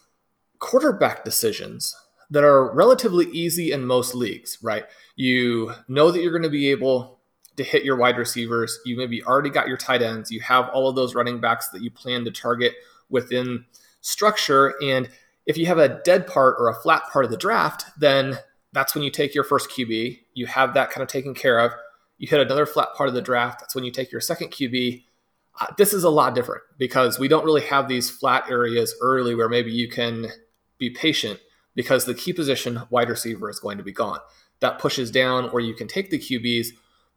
quarterback 0.58 1.24
decisions 1.24 1.94
that 2.30 2.44
are 2.44 2.74
relatively 2.74 3.26
easy 3.26 3.72
in 3.72 3.86
most 3.86 4.14
leagues, 4.14 4.58
right? 4.62 4.84
You 5.14 5.72
know 5.88 6.10
that 6.10 6.20
you're 6.20 6.32
going 6.32 6.42
to 6.42 6.48
be 6.48 6.70
able 6.70 7.20
to 7.56 7.64
hit 7.64 7.84
your 7.84 7.96
wide 7.96 8.18
receivers. 8.18 8.78
You 8.84 8.96
maybe 8.96 9.22
already 9.22 9.50
got 9.50 9.68
your 9.68 9.76
tight 9.76 10.02
ends. 10.02 10.30
You 10.30 10.40
have 10.40 10.68
all 10.70 10.88
of 10.88 10.96
those 10.96 11.14
running 11.14 11.40
backs 11.40 11.68
that 11.70 11.82
you 11.82 11.90
plan 11.90 12.24
to 12.24 12.30
target 12.30 12.74
within 13.08 13.64
structure. 14.00 14.74
And 14.82 15.08
if 15.46 15.56
you 15.56 15.66
have 15.66 15.78
a 15.78 16.00
dead 16.02 16.26
part 16.26 16.56
or 16.58 16.68
a 16.68 16.74
flat 16.74 17.02
part 17.12 17.24
of 17.24 17.30
the 17.30 17.36
draft, 17.36 17.86
then 17.98 18.38
that's 18.72 18.94
when 18.94 19.04
you 19.04 19.10
take 19.10 19.34
your 19.34 19.44
first 19.44 19.70
QB. 19.70 20.18
You 20.34 20.46
have 20.46 20.74
that 20.74 20.90
kind 20.90 21.02
of 21.02 21.08
taken 21.08 21.34
care 21.34 21.58
of. 21.58 21.72
You 22.18 22.28
hit 22.28 22.40
another 22.40 22.66
flat 22.66 22.88
part 22.94 23.08
of 23.08 23.14
the 23.14 23.22
draft. 23.22 23.60
That's 23.60 23.74
when 23.74 23.84
you 23.84 23.90
take 23.90 24.10
your 24.10 24.20
second 24.20 24.50
QB. 24.50 25.04
Uh, 25.58 25.66
this 25.78 25.94
is 25.94 26.04
a 26.04 26.10
lot 26.10 26.34
different 26.34 26.62
because 26.76 27.18
we 27.18 27.28
don't 27.28 27.44
really 27.44 27.62
have 27.62 27.88
these 27.88 28.10
flat 28.10 28.50
areas 28.50 28.94
early 29.00 29.34
where 29.34 29.48
maybe 29.48 29.72
you 29.72 29.88
can 29.88 30.26
be 30.78 30.90
patient 30.90 31.40
because 31.74 32.04
the 32.04 32.14
key 32.14 32.32
position 32.32 32.82
wide 32.90 33.08
receiver 33.08 33.48
is 33.50 33.60
going 33.60 33.78
to 33.78 33.84
be 33.84 33.92
gone. 33.92 34.20
That 34.60 34.78
pushes 34.78 35.10
down, 35.10 35.50
or 35.50 35.60
you 35.60 35.74
can 35.74 35.86
take 35.86 36.10
the 36.10 36.18
QBs, 36.18 36.68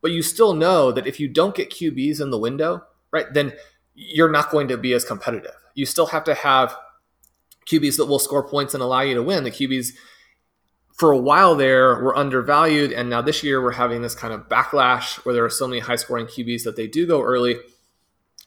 but 0.01 0.11
you 0.11 0.21
still 0.21 0.53
know 0.53 0.91
that 0.91 1.07
if 1.07 1.19
you 1.19 1.27
don't 1.27 1.55
get 1.55 1.71
QBs 1.71 2.21
in 2.21 2.31
the 2.31 2.37
window, 2.37 2.83
right, 3.11 3.33
then 3.33 3.53
you're 3.95 4.31
not 4.31 4.51
going 4.51 4.67
to 4.67 4.77
be 4.77 4.93
as 4.93 5.05
competitive. 5.05 5.55
You 5.73 5.85
still 5.85 6.07
have 6.07 6.23
to 6.25 6.33
have 6.33 6.75
QBs 7.65 7.97
that 7.97 8.05
will 8.05 8.19
score 8.19 8.47
points 8.47 8.73
and 8.73 8.83
allow 8.83 9.01
you 9.01 9.15
to 9.15 9.23
win. 9.23 9.43
The 9.43 9.51
QBs 9.51 9.93
for 10.93 11.11
a 11.11 11.17
while 11.17 11.55
there 11.55 12.01
were 12.01 12.17
undervalued, 12.17 12.91
and 12.91 13.09
now 13.09 13.21
this 13.21 13.43
year 13.43 13.61
we're 13.61 13.71
having 13.71 14.01
this 14.01 14.15
kind 14.15 14.33
of 14.33 14.49
backlash 14.49 15.23
where 15.23 15.33
there 15.33 15.45
are 15.45 15.49
so 15.49 15.67
many 15.67 15.79
high 15.79 15.95
scoring 15.95 16.25
QBs 16.25 16.63
that 16.63 16.75
they 16.75 16.87
do 16.87 17.07
go 17.07 17.21
early. 17.21 17.57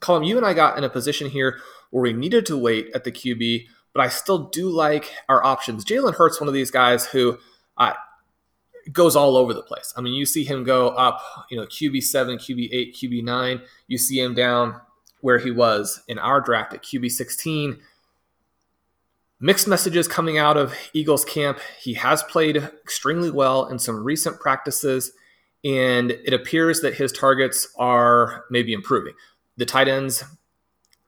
Colm, 0.01 0.27
you 0.27 0.37
and 0.37 0.45
I 0.45 0.53
got 0.53 0.77
in 0.77 0.85
a 0.85 0.91
position 0.91 1.31
here 1.31 1.61
where 1.91 2.03
we 2.03 2.13
needed 2.13 2.45
to 2.47 2.59
wait 2.59 2.91
at 2.95 3.05
the 3.05 3.13
QB 3.13 3.67
but 3.95 4.03
I 4.03 4.09
still 4.09 4.49
do 4.49 4.69
like 4.69 5.13
our 5.29 5.45
options. 5.45 5.85
Jalen 5.85 6.15
Hurts, 6.15 6.41
one 6.41 6.49
of 6.49 6.55
these 6.55 6.71
guys 6.71 7.07
who 7.07 7.39
uh, 7.77 7.93
goes 8.91 9.15
all 9.15 9.37
over 9.37 9.53
the 9.53 9.63
place. 9.63 9.93
I 9.97 10.01
mean, 10.01 10.15
you 10.15 10.27
see 10.27 10.45
him 10.45 10.65
go 10.65 10.89
up, 10.91 11.23
you 11.51 11.57
know, 11.57 11.67
QB 11.67 12.03
seven, 12.03 12.39
QB 12.39 12.69
eight, 12.73 12.95
QB 12.95 13.23
nine. 13.23 13.61
You 13.87 13.99
see 13.99 14.21
him 14.21 14.35
down 14.35 14.81
where 15.21 15.39
he 15.39 15.51
was 15.51 16.03
in 16.09 16.19
our 16.19 16.41
draft 16.41 16.75
at 16.75 16.83
QB 16.83 17.11
sixteen. 17.11 17.79
Mixed 19.41 19.67
messages 19.67 20.07
coming 20.07 20.39
out 20.39 20.57
of 20.57 20.75
Eagles 20.93 21.25
camp. 21.25 21.59
He 21.81 21.95
has 21.95 22.23
played 22.23 22.57
extremely 22.57 23.31
well 23.31 23.67
in 23.67 23.79
some 23.79 24.05
recent 24.05 24.41
practices, 24.41 25.13
and 25.65 26.13
it 26.13 26.33
appears 26.33 26.81
that 26.81 26.95
his 26.95 27.11
targets 27.11 27.69
are 27.77 28.45
maybe 28.51 28.73
improving. 28.73 29.15
The 29.57 29.67
tight 29.67 29.89
ends 29.89 30.25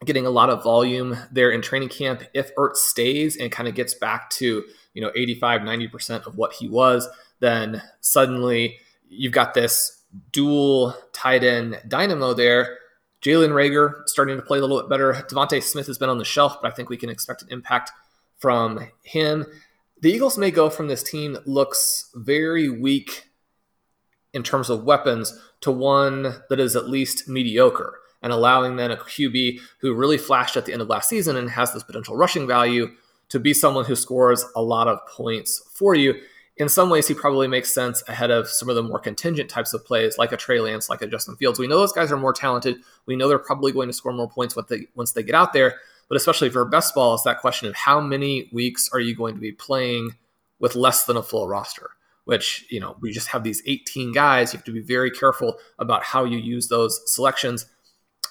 getting 0.05 0.27
a 0.27 0.31
lot 0.31 0.51
of 0.51 0.63
volume 0.63 1.17
there 1.31 1.51
in 1.51 1.63
training 1.63 1.89
camp. 1.89 2.23
If 2.35 2.55
Ertz 2.57 2.77
stays 2.77 3.37
and 3.37 3.51
kind 3.51 3.69
of 3.69 3.75
gets 3.75 3.95
back 3.95 4.31
to, 4.31 4.65
you 4.95 5.03
know, 5.03 5.11
85, 5.15 5.63
90% 5.63 6.27
of 6.27 6.37
what 6.37 6.53
he 6.55 6.69
was, 6.69 7.09
then 7.41 7.83
suddenly 8.01 8.79
you've 9.09 9.33
got 9.33 9.55
this 9.55 10.03
dual 10.33 10.95
tight 11.13 11.45
end 11.45 11.81
dynamo 11.89 12.35
there. 12.35 12.79
Jalen 13.23 13.51
Reagor 13.51 14.07
starting 14.07 14.37
to 14.37 14.43
play 14.43 14.59
a 14.59 14.61
little 14.61 14.81
bit 14.81 14.91
better. 14.91 15.13
DeVonta 15.13 15.63
Smith 15.63 15.87
has 15.87 15.99
been 15.99 16.11
on 16.11 16.19
the 16.19 16.25
shelf, 16.25 16.59
but 16.61 16.71
I 16.71 16.75
think 16.75 16.91
we 16.91 16.97
can 16.97 17.09
expect 17.09 17.43
an 17.43 17.49
impact 17.51 17.91
from 18.37 18.81
him. 19.03 19.47
The 20.01 20.11
Eagles 20.11 20.37
may 20.37 20.51
go 20.51 20.69
from 20.69 20.89
this 20.89 21.03
team 21.03 21.33
that 21.33 21.49
looks 21.49 22.11
very 22.15 22.69
weak 22.69 23.31
in 24.35 24.43
terms 24.43 24.69
of 24.69 24.85
weapons 24.85 25.39
to 25.63 25.71
one 25.71 26.43
that 26.51 26.61
is 26.61 26.77
at 26.77 26.89
least 26.89 27.29
mediocre 27.29 28.01
and 28.25 28.33
allowing 28.33 28.77
then 28.77 28.91
a 28.91 28.97
QB 28.97 29.61
who 29.79 29.95
really 29.95 30.17
flashed 30.17 30.57
at 30.57 30.65
the 30.65 30.73
end 30.73 30.81
of 30.81 30.89
last 30.89 31.11
season 31.11 31.37
and 31.37 31.51
has 31.51 31.75
this 31.75 31.85
potential 31.85 32.17
rushing 32.17 32.47
value 32.47 32.89
to 33.29 33.39
be 33.39 33.53
someone 33.53 33.85
who 33.85 33.95
scores 33.95 34.45
a 34.57 34.63
lot 34.63 34.89
of 34.89 34.99
points 35.07 35.63
for 35.75 35.95
you. 35.95 36.15
In 36.57 36.71
some 36.71 36.89
ways, 36.89 37.07
he 37.07 37.15
probably 37.15 37.49
makes 37.49 37.75
sense 37.75 38.03
ahead 38.09 38.31
of 38.31 38.49
some 38.49 38.71
of 38.71 38.77
the 38.77 38.83
more 38.83 38.99
contingent 38.99 39.51
types 39.51 39.75
of 39.75 39.85
plays, 39.85 40.17
like 40.17 40.33
a 40.33 40.39
Trey 40.39 40.59
Lance, 40.59 40.89
like 40.89 41.03
a 41.03 41.07
Justin 41.07 41.37
Fields. 41.37 41.59
We 41.59 41.67
know 41.67 41.79
those 41.79 41.93
guys 41.93 42.11
are 42.11 42.17
more 42.17 42.33
talented. 42.33 42.77
We 43.05 43.15
know 43.15 43.29
they're 43.29 43.39
probably 43.39 43.73
going 43.73 43.89
to 43.89 43.93
score 43.93 44.13
more 44.13 44.29
points 44.29 44.57
once 44.57 44.69
they, 44.69 44.87
once 44.95 45.13
they 45.13 45.23
get 45.23 45.35
out 45.35 45.53
there. 45.53 45.75
But 46.09 46.17
especially 46.17 46.49
for 46.49 46.65
best 46.65 46.95
ball, 46.95 47.15
it's 47.15 47.25
that 47.25 47.41
question 47.41 47.69
of 47.69 47.75
how 47.75 48.01
many 48.01 48.49
weeks 48.53 48.89
are 48.93 49.01
you 49.01 49.15
going 49.15 49.35
to 49.35 49.41
be 49.41 49.53
playing 49.53 50.13
with 50.61 50.77
less 50.77 51.05
than 51.05 51.19
a 51.19 51.23
full 51.23 51.47
roster? 51.47 51.91
Which, 52.25 52.65
you 52.71 52.81
know, 52.81 52.97
we 53.03 53.13
just 53.13 53.29
have 53.29 53.43
these 53.43 53.63
18 53.67 54.13
guys. 54.13 54.53
You 54.53 54.59
have 54.59 54.65
to 54.65 54.73
be 54.73 54.81
very 54.81 55.11
careful 55.11 55.57
about 55.79 56.05
how 56.05 56.25
you 56.25 56.39
use 56.39 56.69
those 56.69 57.03
selections. 57.13 57.67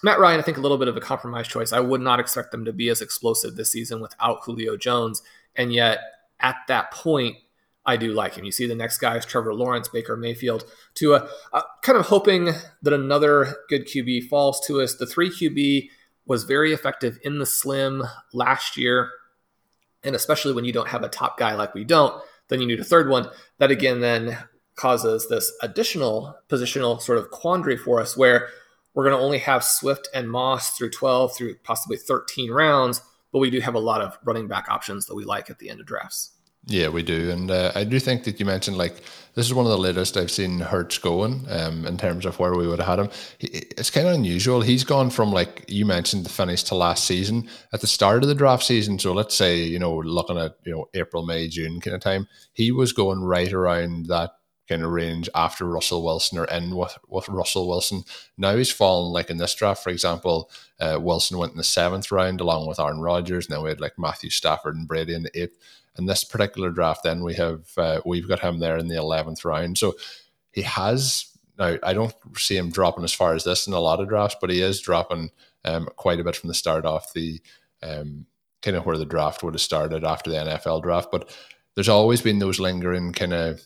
Matt 0.04 0.20
Ryan, 0.20 0.40
I 0.40 0.44
think 0.44 0.58
a 0.58 0.62
little 0.62 0.78
bit 0.78 0.90
of 0.90 0.98
a 0.98 1.02
compromise 1.02 1.48
choice. 1.48 1.72
I 1.72 1.80
would 1.80 2.02
not 2.02 2.20
expect 2.20 2.52
them 2.52 2.66
to 2.66 2.74
be 2.74 2.90
as 2.90 3.02
explosive 3.02 3.56
this 3.56 3.72
season 3.72 4.02
without 4.02 4.44
Julio 4.44 4.76
Jones. 4.76 5.24
And 5.56 5.74
yet, 5.74 6.00
at 6.42 6.58
that 6.68 6.92
point, 6.92 7.38
I 7.86 7.98
do 7.98 8.14
like 8.14 8.36
him. 8.36 8.46
You 8.46 8.52
see 8.52 8.68
the 8.68 8.76
next 8.76 8.98
guy 8.98 9.18
is 9.18 9.26
Trevor 9.26 9.54
Lawrence, 9.54 9.88
Baker 9.88 10.18
Mayfield, 10.18 10.66
to 10.96 11.14
a 11.14 11.30
uh, 11.54 11.62
kind 11.82 11.98
of 11.98 12.08
hoping 12.08 12.50
that 12.82 12.94
another 12.94 13.56
good 13.70 13.88
QB 13.88 14.28
falls 14.28 14.60
to 14.68 14.82
us. 14.82 14.96
The 14.96 15.06
three 15.06 15.30
QB 15.30 15.90
was 16.26 16.44
very 16.44 16.74
effective 16.74 17.18
in 17.24 17.40
the 17.40 17.46
slim 17.46 18.04
last 18.34 18.78
year. 18.78 19.10
And 20.04 20.16
especially 20.16 20.54
when 20.54 20.66
you 20.66 20.74
don't 20.74 20.90
have 20.90 21.04
a 21.04 21.10
top 21.10 21.38
guy 21.38 21.56
like 21.56 21.74
we 21.74 21.86
don't, 21.86 22.22
then 22.50 22.60
you 22.60 22.68
need 22.68 22.80
a 22.80 22.86
third 22.86 23.10
one. 23.10 23.30
That 23.60 23.72
again 23.72 24.02
then 24.02 24.38
causes 24.76 25.30
this 25.30 25.52
additional 25.62 26.38
positional 26.50 27.00
sort 27.02 27.18
of 27.18 27.32
quandary 27.32 27.78
for 27.78 28.02
us 28.02 28.18
where 28.18 28.50
we're 28.94 29.04
going 29.04 29.18
to 29.18 29.24
only 29.24 29.40
have 29.40 29.64
Swift 29.64 30.08
and 30.14 30.30
Moss 30.30 30.78
through 30.78 30.92
12 30.92 31.36
through 31.36 31.56
possibly 31.64 31.98
13 31.98 32.52
rounds, 32.52 33.02
but 33.32 33.40
we 33.40 33.50
do 33.50 33.60
have 33.60 33.76
a 33.76 33.80
lot 33.80 34.02
of 34.02 34.18
running 34.24 34.48
back 34.48 34.70
options 34.70 35.06
that 35.08 35.16
we 35.16 35.24
like 35.26 35.50
at 35.50 35.60
the 35.60 35.70
end 35.70 35.80
of 35.80 35.86
drafts. 35.86 36.32
Yeah, 36.66 36.88
we 36.88 37.04
do, 37.04 37.30
and 37.30 37.52
uh, 37.52 37.74
I 37.76 37.84
do 37.84 38.00
think 38.00 38.24
that 38.24 38.40
you 38.40 38.46
mentioned 38.46 38.78
like 38.78 39.02
this 39.34 39.46
is 39.46 39.54
one 39.54 39.66
of 39.66 39.72
the 39.72 39.78
latest 39.78 40.16
I've 40.16 40.32
seen 40.32 40.62
Hurts 40.62 40.98
going 40.98 41.46
um, 41.50 41.86
in 41.86 41.98
terms 41.98 42.26
of 42.26 42.40
where 42.40 42.54
we 42.54 42.68
would 42.68 42.80
have 42.80 42.88
had 42.88 43.00
him. 43.00 43.10
It's 43.42 43.90
kind 43.90 44.08
of 44.08 44.14
unusual. 44.14 44.62
He's 44.62 44.86
gone 44.86 45.10
from 45.10 45.34
like 45.34 45.66
you 45.68 45.86
mentioned 45.86 46.26
the 46.26 46.30
finish 46.30 46.64
to 46.64 46.76
last 46.76 47.04
season 47.04 47.50
at 47.74 47.82
the 47.82 47.88
start 47.88 48.24
of 48.24 48.30
the 48.30 48.36
draft 48.36 48.64
season. 48.64 48.98
So 48.98 49.12
let's 49.12 49.36
say 49.36 49.58
you 49.58 49.78
know 49.78 49.98
looking 49.98 50.38
at 50.38 50.56
you 50.64 50.72
know 50.72 50.88
April, 50.94 51.26
May, 51.26 51.50
June 51.50 51.82
kind 51.82 51.96
of 51.96 52.02
time, 52.02 52.30
he 52.54 52.72
was 52.72 52.94
going 52.94 53.20
right 53.20 53.52
around 53.52 54.06
that 54.06 54.32
kind 54.68 54.84
of 54.84 54.92
range 54.92 55.30
after 55.36 55.66
Russell 55.66 56.04
Wilson 56.04 56.38
or 56.38 56.46
in 56.46 56.76
with, 56.76 56.98
with 57.08 57.28
Russell 57.30 57.68
Wilson. 57.68 58.04
Now 58.38 58.56
he's 58.56 58.72
fallen 58.72 59.12
like 59.12 59.30
in 59.30 59.38
this 59.38 59.56
draft, 59.56 59.84
for 59.84 59.90
example, 59.90 60.50
uh, 60.80 60.98
Wilson 61.02 61.38
went 61.38 61.52
in 61.52 61.58
the 61.58 61.64
seventh 61.64 62.12
round 62.12 62.40
along 62.40 62.68
with 62.68 62.80
Aaron 62.80 63.00
Rodgers. 63.00 63.50
Now 63.50 63.64
we 63.64 63.70
had 63.70 63.82
like 63.82 64.00
Matthew 64.00 64.30
Stafford 64.30 64.76
and 64.76 64.88
Brady 64.88 65.14
in 65.14 65.24
the 65.24 65.40
eighth 65.40 65.58
in 65.98 66.06
this 66.06 66.24
particular 66.24 66.72
draft, 66.72 67.04
then 67.04 67.24
we 67.24 67.36
have 67.36 67.70
uh, 67.78 68.02
we've 68.06 68.28
got 68.28 68.40
him 68.40 68.60
there 68.60 68.78
in 68.78 68.88
the 68.88 68.98
eleventh 68.98 69.46
round. 69.46 69.78
So 69.78 69.96
he 70.52 70.62
has 70.64 71.26
now. 71.58 71.78
I 71.84 71.94
don't 71.94 72.14
see 72.36 72.58
him 72.58 72.72
dropping 72.72 73.04
as 73.04 73.14
far 73.14 73.34
as 73.34 73.44
this 73.44 73.68
in 73.68 73.74
a 73.74 73.80
lot 73.80 74.00
of 74.00 74.10
drafts, 74.10 74.38
but 74.42 74.50
he 74.50 74.62
is 74.62 74.82
dropping 74.82 75.32
um, 75.66 75.88
quite 75.96 76.20
a 76.20 76.24
bit 76.24 76.36
from 76.36 76.48
the 76.48 76.54
start 76.54 76.86
off 76.86 77.14
the 77.14 77.42
um, 77.84 78.26
kind 78.62 78.76
of 78.78 78.86
where 78.86 78.98
the 78.98 79.06
draft 79.06 79.44
would 79.44 79.54
have 79.54 79.62
started 79.62 80.04
after 80.04 80.32
the 80.32 80.38
NFL 80.38 80.82
draft. 80.82 81.10
But 81.12 81.36
there's 81.76 81.90
always 81.90 82.22
been 82.22 82.40
those 82.40 82.60
lingering 82.60 83.14
kind 83.14 83.34
of 83.34 83.62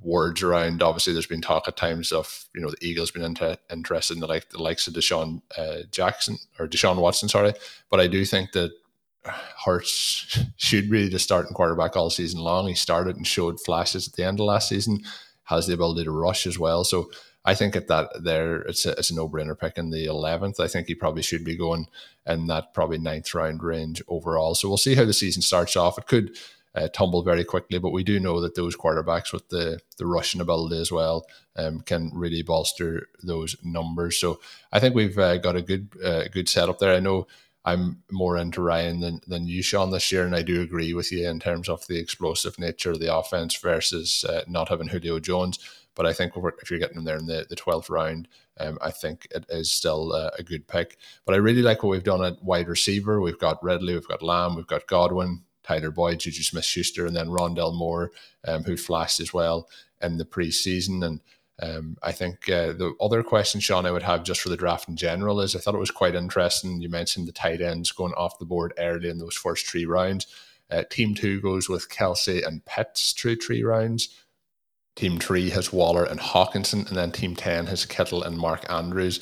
words 0.00 0.42
around. 0.42 0.82
Obviously, 0.82 1.12
there's 1.12 1.26
been 1.26 1.40
talk 1.40 1.68
at 1.68 1.76
times 1.76 2.12
of 2.12 2.46
you 2.54 2.60
know 2.60 2.70
the 2.70 2.86
Eagles 2.86 3.10
being 3.10 3.26
inter- 3.26 3.56
interested 3.70 4.14
in 4.14 4.20
the 4.20 4.26
like 4.26 4.50
the 4.50 4.62
likes 4.62 4.86
of 4.86 4.94
Deshaun 4.94 5.42
uh, 5.56 5.82
Jackson 5.90 6.38
or 6.58 6.66
Deshaun 6.66 6.96
Watson, 6.96 7.28
sorry. 7.28 7.54
But 7.90 8.00
I 8.00 8.06
do 8.06 8.24
think 8.24 8.52
that 8.52 8.72
Hurts 9.64 10.38
should 10.56 10.90
be 10.90 11.08
the 11.08 11.18
starting 11.18 11.52
quarterback 11.52 11.96
all 11.96 12.10
season 12.10 12.40
long. 12.40 12.68
He 12.68 12.74
started 12.74 13.16
and 13.16 13.26
showed 13.26 13.60
flashes 13.60 14.08
at 14.08 14.14
the 14.14 14.24
end 14.24 14.40
of 14.40 14.46
last 14.46 14.68
season, 14.68 15.02
has 15.44 15.66
the 15.66 15.74
ability 15.74 16.04
to 16.04 16.10
rush 16.10 16.46
as 16.46 16.58
well. 16.58 16.84
So 16.84 17.10
I 17.44 17.54
think 17.54 17.76
at 17.76 17.88
that 17.88 18.10
there 18.22 18.62
it's 18.62 18.84
a, 18.84 18.90
it's 18.92 19.10
a 19.10 19.14
no 19.14 19.28
brainer 19.28 19.58
pick 19.58 19.78
in 19.78 19.90
the 19.90 20.06
eleventh. 20.06 20.60
I 20.60 20.68
think 20.68 20.86
he 20.86 20.94
probably 20.94 21.22
should 21.22 21.44
be 21.44 21.56
going 21.56 21.86
in 22.26 22.46
that 22.48 22.74
probably 22.74 22.98
ninth 22.98 23.32
round 23.34 23.62
range 23.62 24.02
overall. 24.08 24.54
So 24.54 24.68
we'll 24.68 24.76
see 24.76 24.94
how 24.94 25.04
the 25.04 25.12
season 25.12 25.42
starts 25.42 25.76
off. 25.76 25.98
It 25.98 26.06
could 26.06 26.36
uh, 26.78 26.88
tumble 26.88 27.22
very 27.22 27.44
quickly, 27.44 27.78
but 27.78 27.90
we 27.90 28.04
do 28.04 28.20
know 28.20 28.40
that 28.40 28.54
those 28.54 28.76
quarterbacks 28.76 29.32
with 29.32 29.48
the 29.48 29.80
the 29.98 30.06
rushing 30.06 30.40
ability 30.40 30.80
as 30.80 30.92
well 30.92 31.26
um, 31.56 31.80
can 31.80 32.10
really 32.14 32.42
bolster 32.42 33.08
those 33.22 33.56
numbers. 33.64 34.16
So 34.16 34.40
I 34.72 34.80
think 34.80 34.94
we've 34.94 35.18
uh, 35.18 35.38
got 35.38 35.56
a 35.56 35.62
good 35.62 35.88
uh, 36.04 36.24
good 36.32 36.48
setup 36.48 36.78
there. 36.78 36.94
I 36.94 37.00
know 37.00 37.26
I'm 37.64 38.02
more 38.10 38.38
into 38.38 38.62
Ryan 38.62 39.00
than, 39.00 39.20
than 39.26 39.46
you, 39.46 39.62
Shawn, 39.62 39.90
this 39.90 40.10
year. 40.10 40.24
And 40.24 40.34
I 40.34 40.42
do 40.42 40.62
agree 40.62 40.94
with 40.94 41.12
you 41.12 41.28
in 41.28 41.38
terms 41.38 41.68
of 41.68 41.86
the 41.86 41.98
explosive 41.98 42.58
nature 42.58 42.92
of 42.92 43.00
the 43.00 43.14
offense 43.14 43.56
versus 43.56 44.24
uh, 44.24 44.42
not 44.48 44.70
having 44.70 44.88
Julio 44.88 45.20
Jones. 45.20 45.58
But 45.94 46.06
I 46.06 46.14
think 46.14 46.32
if 46.36 46.70
you're 46.70 46.78
getting 46.78 46.96
him 46.96 47.04
there 47.04 47.18
in 47.18 47.26
the, 47.26 47.44
the 47.50 47.56
12th 47.56 47.90
round, 47.90 48.28
um, 48.58 48.78
I 48.80 48.90
think 48.90 49.26
it 49.32 49.44
is 49.50 49.70
still 49.70 50.12
uh, 50.12 50.30
a 50.38 50.42
good 50.42 50.66
pick. 50.66 50.96
But 51.26 51.34
I 51.34 51.38
really 51.38 51.60
like 51.60 51.82
what 51.82 51.90
we've 51.90 52.04
done 52.04 52.24
at 52.24 52.42
wide 52.42 52.68
receiver. 52.68 53.20
We've 53.20 53.38
got 53.38 53.62
Ridley, 53.62 53.94
we've 53.94 54.08
got 54.08 54.22
Lamb, 54.22 54.56
we've 54.56 54.66
got 54.66 54.86
Godwin, 54.86 55.42
Tyler 55.68 55.90
Boyd, 55.90 56.20
Juju 56.20 56.42
Smith 56.42 56.64
Schuster, 56.64 57.04
and 57.04 57.14
then 57.14 57.28
Rondale 57.28 57.76
Moore, 57.76 58.10
um, 58.46 58.64
who 58.64 58.76
flashed 58.76 59.20
as 59.20 59.34
well 59.34 59.68
in 60.00 60.16
the 60.16 60.24
preseason. 60.24 61.04
And 61.04 61.20
um, 61.60 61.98
I 62.02 62.12
think 62.12 62.48
uh, 62.48 62.72
the 62.72 62.94
other 63.00 63.22
question, 63.22 63.60
Shawn, 63.60 63.84
I 63.84 63.90
would 63.90 64.02
have 64.02 64.24
just 64.24 64.40
for 64.40 64.48
the 64.48 64.56
draft 64.56 64.88
in 64.88 64.96
general 64.96 65.42
is 65.42 65.54
I 65.54 65.58
thought 65.58 65.74
it 65.74 65.78
was 65.78 65.90
quite 65.90 66.14
interesting. 66.14 66.80
You 66.80 66.88
mentioned 66.88 67.28
the 67.28 67.32
tight 67.32 67.60
ends 67.60 67.92
going 67.92 68.14
off 68.14 68.38
the 68.38 68.46
board 68.46 68.72
early 68.78 69.10
in 69.10 69.18
those 69.18 69.34
first 69.34 69.66
three 69.66 69.84
rounds. 69.84 70.26
Uh, 70.70 70.84
team 70.88 71.14
two 71.14 71.40
goes 71.40 71.68
with 71.68 71.90
Kelce 71.90 72.46
and 72.46 72.64
Pitts 72.64 73.12
through 73.12 73.36
three 73.36 73.62
rounds. 73.62 74.08
Team 74.96 75.18
three 75.18 75.50
has 75.50 75.72
Waller 75.72 76.04
and 76.04 76.18
Hockenson, 76.18 76.88
and 76.88 76.96
then 76.96 77.12
team 77.12 77.36
10 77.36 77.66
has 77.66 77.86
Kittle 77.86 78.24
and 78.24 78.36
Mark 78.36 78.68
Andrews 78.68 79.20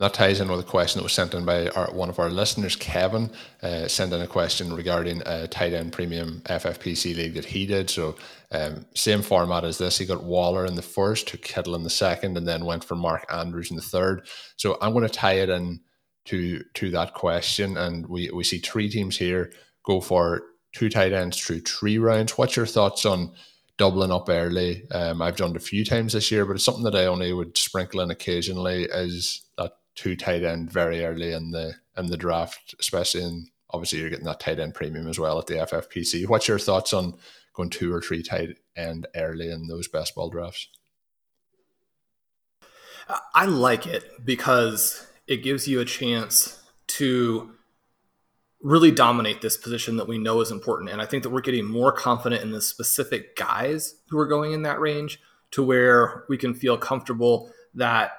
that 0.00 0.14
ties 0.14 0.40
in 0.40 0.48
with 0.50 0.60
a 0.60 0.64
question 0.64 0.98
that 0.98 1.02
was 1.02 1.12
sent 1.12 1.34
in 1.34 1.44
by 1.44 1.68
our, 1.68 1.92
one 1.92 2.08
of 2.08 2.18
our 2.18 2.30
listeners, 2.30 2.74
Kevin, 2.74 3.30
uh, 3.62 3.86
sent 3.86 4.14
in 4.14 4.22
a 4.22 4.26
question 4.26 4.72
regarding 4.72 5.22
a 5.26 5.46
tight 5.46 5.74
end 5.74 5.92
premium 5.92 6.40
FFPC 6.46 7.14
league 7.14 7.34
that 7.34 7.44
he 7.44 7.66
did. 7.66 7.90
So, 7.90 8.16
um, 8.50 8.86
same 8.94 9.20
format 9.20 9.62
as 9.62 9.76
this. 9.76 9.98
He 9.98 10.06
got 10.06 10.24
Waller 10.24 10.64
in 10.64 10.74
the 10.74 10.82
first, 10.82 11.28
took 11.28 11.42
Kittle 11.42 11.74
in 11.74 11.82
the 11.82 11.90
second, 11.90 12.38
and 12.38 12.48
then 12.48 12.64
went 12.64 12.82
for 12.82 12.96
Mark 12.96 13.26
Andrews 13.30 13.70
in 13.70 13.76
the 13.76 13.82
third. 13.82 14.26
So, 14.56 14.78
I'm 14.80 14.92
going 14.92 15.06
to 15.06 15.12
tie 15.12 15.34
it 15.34 15.50
in 15.50 15.80
to 16.26 16.62
to 16.74 16.90
that 16.92 17.12
question, 17.12 17.76
and 17.76 18.06
we 18.06 18.30
we 18.30 18.42
see 18.42 18.58
three 18.58 18.88
teams 18.88 19.18
here 19.18 19.52
go 19.84 20.00
for 20.00 20.42
two 20.72 20.88
tight 20.88 21.12
ends 21.12 21.38
through 21.38 21.60
three 21.60 21.98
rounds. 21.98 22.38
What's 22.38 22.56
your 22.56 22.66
thoughts 22.66 23.04
on? 23.04 23.32
doubling 23.76 24.12
up 24.12 24.28
early. 24.28 24.86
Um, 24.90 25.22
I've 25.22 25.36
done 25.36 25.52
it 25.52 25.56
a 25.56 25.60
few 25.60 25.86
times 25.86 26.12
this 26.12 26.30
year, 26.30 26.44
but 26.44 26.52
it's 26.52 26.64
something 26.66 26.84
that 26.84 26.94
I 26.94 27.06
only 27.06 27.32
would 27.32 27.56
sprinkle 27.56 28.02
in 28.02 28.10
occasionally. 28.10 28.82
Is 28.82 29.40
that 29.56 29.72
two 29.94 30.16
tight 30.16 30.42
end 30.42 30.70
very 30.70 31.04
early 31.04 31.32
in 31.32 31.50
the 31.50 31.74
in 31.96 32.06
the 32.06 32.16
draft, 32.16 32.74
especially 32.78 33.22
in 33.22 33.48
obviously 33.70 33.98
you're 34.00 34.10
getting 34.10 34.24
that 34.26 34.40
tight 34.40 34.58
end 34.58 34.74
premium 34.74 35.06
as 35.06 35.18
well 35.18 35.38
at 35.38 35.46
the 35.46 35.54
FFPC. 35.54 36.28
What's 36.28 36.48
your 36.48 36.58
thoughts 36.58 36.92
on 36.92 37.14
going 37.54 37.70
two 37.70 37.92
or 37.92 38.00
three 38.00 38.22
tight 38.22 38.58
end 38.76 39.06
early 39.14 39.50
in 39.50 39.66
those 39.66 39.88
best 39.88 40.14
ball 40.14 40.30
drafts? 40.30 40.68
I 43.34 43.46
like 43.46 43.86
it 43.86 44.24
because 44.24 45.06
it 45.26 45.42
gives 45.42 45.66
you 45.66 45.80
a 45.80 45.84
chance 45.84 46.62
to 46.86 47.50
really 48.62 48.90
dominate 48.90 49.40
this 49.40 49.56
position 49.56 49.96
that 49.96 50.08
we 50.08 50.18
know 50.18 50.40
is 50.40 50.50
important. 50.50 50.90
And 50.90 51.00
I 51.00 51.06
think 51.06 51.22
that 51.22 51.30
we're 51.30 51.40
getting 51.40 51.64
more 51.64 51.92
confident 51.92 52.42
in 52.42 52.50
the 52.50 52.60
specific 52.60 53.36
guys 53.36 53.96
who 54.10 54.18
are 54.18 54.26
going 54.26 54.52
in 54.52 54.62
that 54.62 54.80
range 54.80 55.20
to 55.52 55.62
where 55.62 56.24
we 56.28 56.36
can 56.36 56.54
feel 56.54 56.76
comfortable 56.76 57.50
that 57.74 58.12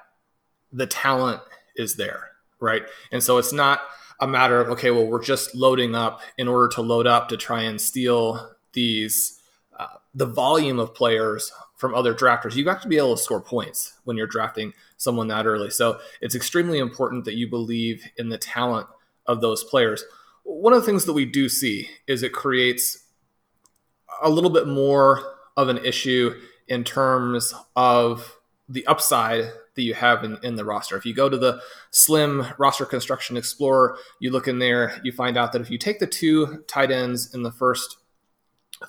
the 0.72 0.86
talent 0.86 1.40
is 1.76 1.96
there, 1.96 2.30
right? 2.60 2.82
And 3.10 3.22
so 3.22 3.38
it's 3.38 3.52
not 3.52 3.80
a 4.20 4.26
matter 4.26 4.60
of, 4.60 4.68
okay, 4.70 4.90
well, 4.90 5.06
we're 5.06 5.22
just 5.22 5.54
loading 5.54 5.94
up 5.94 6.20
in 6.38 6.48
order 6.48 6.68
to 6.74 6.82
load 6.82 7.06
up 7.06 7.28
to 7.28 7.36
try 7.36 7.62
and 7.62 7.80
steal 7.80 8.52
these, 8.72 9.40
uh, 9.78 9.86
the 10.14 10.26
volume 10.26 10.78
of 10.78 10.94
players 10.94 11.52
from 11.76 11.94
other 11.94 12.14
drafters. 12.14 12.54
You 12.54 12.68
have 12.68 12.80
to 12.82 12.88
be 12.88 12.98
able 12.98 13.16
to 13.16 13.22
score 13.22 13.40
points 13.40 13.94
when 14.04 14.16
you're 14.16 14.28
drafting 14.28 14.72
someone 14.96 15.26
that 15.28 15.46
early. 15.46 15.70
So 15.70 15.98
it's 16.20 16.36
extremely 16.36 16.78
important 16.78 17.24
that 17.24 17.34
you 17.34 17.48
believe 17.48 18.04
in 18.16 18.28
the 18.28 18.38
talent 18.38 18.86
of 19.26 19.40
those 19.40 19.64
players. 19.64 20.04
One 20.44 20.72
of 20.72 20.80
the 20.80 20.86
things 20.86 21.04
that 21.06 21.12
we 21.12 21.24
do 21.24 21.48
see 21.48 21.88
is 22.06 22.22
it 22.22 22.32
creates 22.32 23.04
a 24.22 24.30
little 24.30 24.50
bit 24.50 24.68
more 24.68 25.36
of 25.56 25.68
an 25.68 25.78
issue 25.78 26.40
in 26.68 26.84
terms 26.84 27.52
of 27.74 28.36
the 28.68 28.86
upside 28.86 29.50
that 29.74 29.82
you 29.82 29.94
have 29.94 30.24
in, 30.24 30.38
in 30.42 30.56
the 30.56 30.64
roster. 30.64 30.96
If 30.96 31.06
you 31.06 31.14
go 31.14 31.28
to 31.28 31.38
the 31.38 31.60
Slim 31.90 32.46
Roster 32.58 32.84
Construction 32.84 33.36
Explorer, 33.36 33.96
you 34.20 34.30
look 34.30 34.48
in 34.48 34.58
there, 34.58 35.00
you 35.02 35.12
find 35.12 35.36
out 35.36 35.52
that 35.52 35.62
if 35.62 35.70
you 35.70 35.78
take 35.78 35.98
the 35.98 36.06
two 36.06 36.64
tight 36.66 36.90
ends 36.90 37.34
in 37.34 37.42
the 37.42 37.52
first 37.52 37.96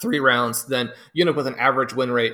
three 0.01 0.19
rounds, 0.19 0.65
then 0.65 0.91
you 1.13 1.21
end 1.21 1.29
up 1.29 1.35
with 1.35 1.47
an 1.47 1.55
average 1.55 1.93
win 1.93 2.11
rate, 2.11 2.33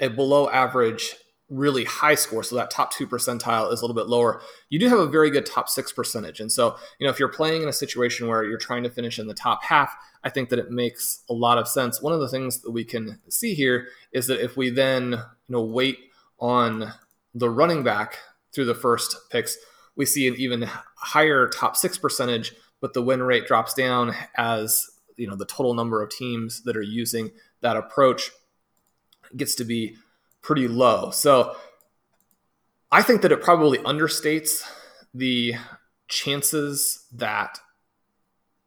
a 0.00 0.08
below 0.08 0.48
average 0.50 1.16
really 1.48 1.84
high 1.84 2.14
score. 2.14 2.42
So 2.42 2.56
that 2.56 2.70
top 2.70 2.92
two 2.92 3.06
percentile 3.06 3.72
is 3.72 3.80
a 3.80 3.84
little 3.84 3.94
bit 3.94 4.08
lower. 4.08 4.42
You 4.68 4.78
do 4.78 4.88
have 4.88 4.98
a 4.98 5.06
very 5.06 5.30
good 5.30 5.46
top 5.46 5.68
six 5.68 5.92
percentage. 5.92 6.40
And 6.40 6.50
so, 6.50 6.76
you 6.98 7.06
know, 7.06 7.10
if 7.12 7.20
you're 7.20 7.28
playing 7.28 7.62
in 7.62 7.68
a 7.68 7.72
situation 7.72 8.26
where 8.26 8.42
you're 8.42 8.58
trying 8.58 8.82
to 8.82 8.90
finish 8.90 9.18
in 9.18 9.28
the 9.28 9.34
top 9.34 9.62
half, 9.62 9.94
I 10.24 10.30
think 10.30 10.48
that 10.48 10.58
it 10.58 10.70
makes 10.70 11.22
a 11.30 11.32
lot 11.32 11.58
of 11.58 11.68
sense. 11.68 12.02
One 12.02 12.12
of 12.12 12.20
the 12.20 12.28
things 12.28 12.60
that 12.62 12.72
we 12.72 12.84
can 12.84 13.20
see 13.28 13.54
here 13.54 13.86
is 14.12 14.26
that 14.26 14.42
if 14.42 14.56
we 14.56 14.70
then, 14.70 15.12
you 15.12 15.20
know, 15.48 15.62
wait 15.62 15.98
on 16.40 16.92
the 17.36 17.50
running 17.50 17.82
back 17.82 18.18
through 18.54 18.64
the 18.64 18.74
first 18.74 19.14
picks, 19.30 19.58
we 19.94 20.06
see 20.06 20.26
an 20.26 20.34
even 20.36 20.68
higher 20.96 21.48
top 21.48 21.76
six 21.76 21.98
percentage, 21.98 22.52
but 22.80 22.94
the 22.94 23.02
win 23.02 23.22
rate 23.22 23.46
drops 23.46 23.74
down 23.74 24.14
as 24.36 24.86
you 25.16 25.26
know 25.26 25.36
the 25.36 25.46
total 25.46 25.74
number 25.74 26.02
of 26.02 26.10
teams 26.10 26.62
that 26.64 26.76
are 26.76 26.82
using 26.82 27.30
that 27.60 27.76
approach 27.76 28.30
gets 29.36 29.54
to 29.56 29.64
be 29.64 29.96
pretty 30.42 30.66
low. 30.66 31.10
So 31.10 31.56
I 32.90 33.02
think 33.02 33.22
that 33.22 33.32
it 33.32 33.42
probably 33.42 33.78
understates 33.78 34.62
the 35.12 35.54
chances 36.08 37.04
that 37.12 37.58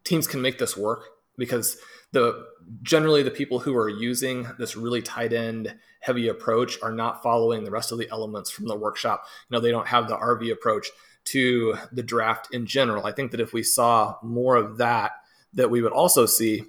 teams 0.04 0.28
can 0.28 0.42
make 0.42 0.58
this 0.58 0.76
work 0.76 1.06
because 1.40 1.78
the 2.12 2.46
generally 2.84 3.24
the 3.24 3.32
people 3.32 3.60
who 3.60 3.76
are 3.76 3.90
using 3.90 4.48
this 4.60 4.76
really 4.76 5.02
tight 5.02 5.34
end 5.34 5.76
heavy 6.02 6.28
approach 6.28 6.78
are 6.82 6.92
not 6.92 7.24
following 7.24 7.64
the 7.64 7.72
rest 7.72 7.92
of 7.92 7.98
the 7.98 8.10
elements 8.10 8.50
from 8.50 8.68
the 8.68 8.78
workshop. 8.78 9.26
You 9.50 9.56
know, 9.56 9.62
they 9.62 9.72
don't 9.72 9.88
have 9.88 10.08
the 10.08 10.18
RV 10.18 10.52
approach 10.52 10.88
to 11.26 11.76
the 11.92 12.04
draft 12.04 12.54
in 12.54 12.66
general. 12.66 13.06
I 13.06 13.12
think 13.12 13.32
that 13.32 13.42
if 13.42 13.54
we 13.54 13.64
saw 13.64 14.16
more 14.24 14.56
of 14.56 14.78
that, 14.78 15.12
that 15.54 15.70
we 15.70 15.82
would 15.82 15.92
also 15.92 16.26
see 16.26 16.64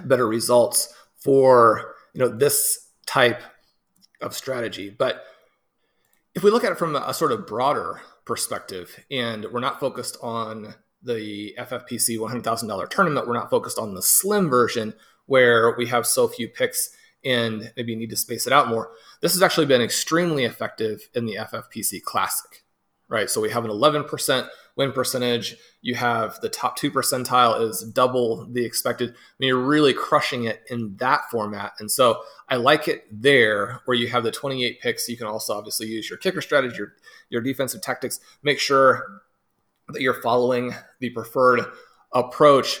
better 0.00 0.26
results 0.26 0.92
for 1.16 1.94
you 2.14 2.20
know 2.20 2.28
this 2.28 2.90
type 3.06 3.42
of 4.20 4.34
strategy. 4.34 4.90
But 4.90 5.24
if 6.34 6.42
we 6.42 6.50
look 6.50 6.64
at 6.64 6.72
it 6.72 6.78
from 6.78 6.96
a, 6.96 7.14
sort 7.14 7.32
of 7.32 7.46
broader 7.46 8.00
perspective, 8.24 9.04
and 9.10 9.46
we're 9.52 9.60
not 9.60 9.80
focused 9.80 10.16
on 10.22 10.74
the 11.02 11.54
FFPC 11.58 12.18
$100,000 12.18 12.90
tournament, 12.90 13.26
we're 13.26 13.34
not 13.34 13.50
focused 13.50 13.78
on 13.78 13.94
the 13.94 14.02
slim 14.02 14.48
version 14.48 14.94
where 15.26 15.74
we 15.76 15.86
have 15.86 16.06
so 16.06 16.26
few 16.26 16.48
picks 16.48 16.90
and 17.24 17.72
maybe 17.76 17.94
need 17.94 18.10
to 18.10 18.16
space 18.16 18.46
it 18.46 18.52
out 18.52 18.68
more. 18.68 18.90
This 19.20 19.32
has 19.34 19.42
actually 19.42 19.66
been 19.66 19.82
extremely 19.82 20.44
effective 20.44 21.08
in 21.14 21.26
the 21.26 21.36
FFPC 21.36 22.02
Classic, 22.02 22.64
right? 23.08 23.28
So 23.28 23.40
we 23.40 23.50
have 23.50 23.64
an 23.64 23.70
11% 23.70 24.48
win 24.76 24.92
percentage. 24.92 25.56
You 25.82 25.96
have 25.96 26.40
the 26.40 26.48
top 26.48 26.76
two 26.76 26.90
percentile 26.90 27.60
is 27.60 27.82
double 27.82 28.46
the 28.46 28.64
expected. 28.64 29.10
I 29.10 29.14
mean, 29.38 29.48
you're 29.48 29.58
really 29.58 29.92
crushing 29.92 30.44
it 30.44 30.62
in 30.70 30.96
that 30.98 31.28
format. 31.30 31.72
And 31.80 31.90
so 31.90 32.22
I 32.48 32.56
like 32.56 32.86
it 32.86 33.04
there 33.10 33.80
where 33.84 33.96
you 33.96 34.06
have 34.08 34.22
the 34.22 34.30
28 34.30 34.80
picks. 34.80 35.08
You 35.08 35.16
can 35.16 35.26
also 35.26 35.54
obviously 35.54 35.88
use 35.88 36.08
your 36.08 36.18
kicker 36.18 36.40
strategy, 36.40 36.76
your, 36.76 36.92
your 37.28 37.42
defensive 37.42 37.82
tactics. 37.82 38.20
Make 38.42 38.60
sure 38.60 39.22
that 39.90 40.02
you're 40.02 40.20
following 40.22 40.74
the 41.00 41.10
preferred 41.10 41.60
approach. 42.12 42.80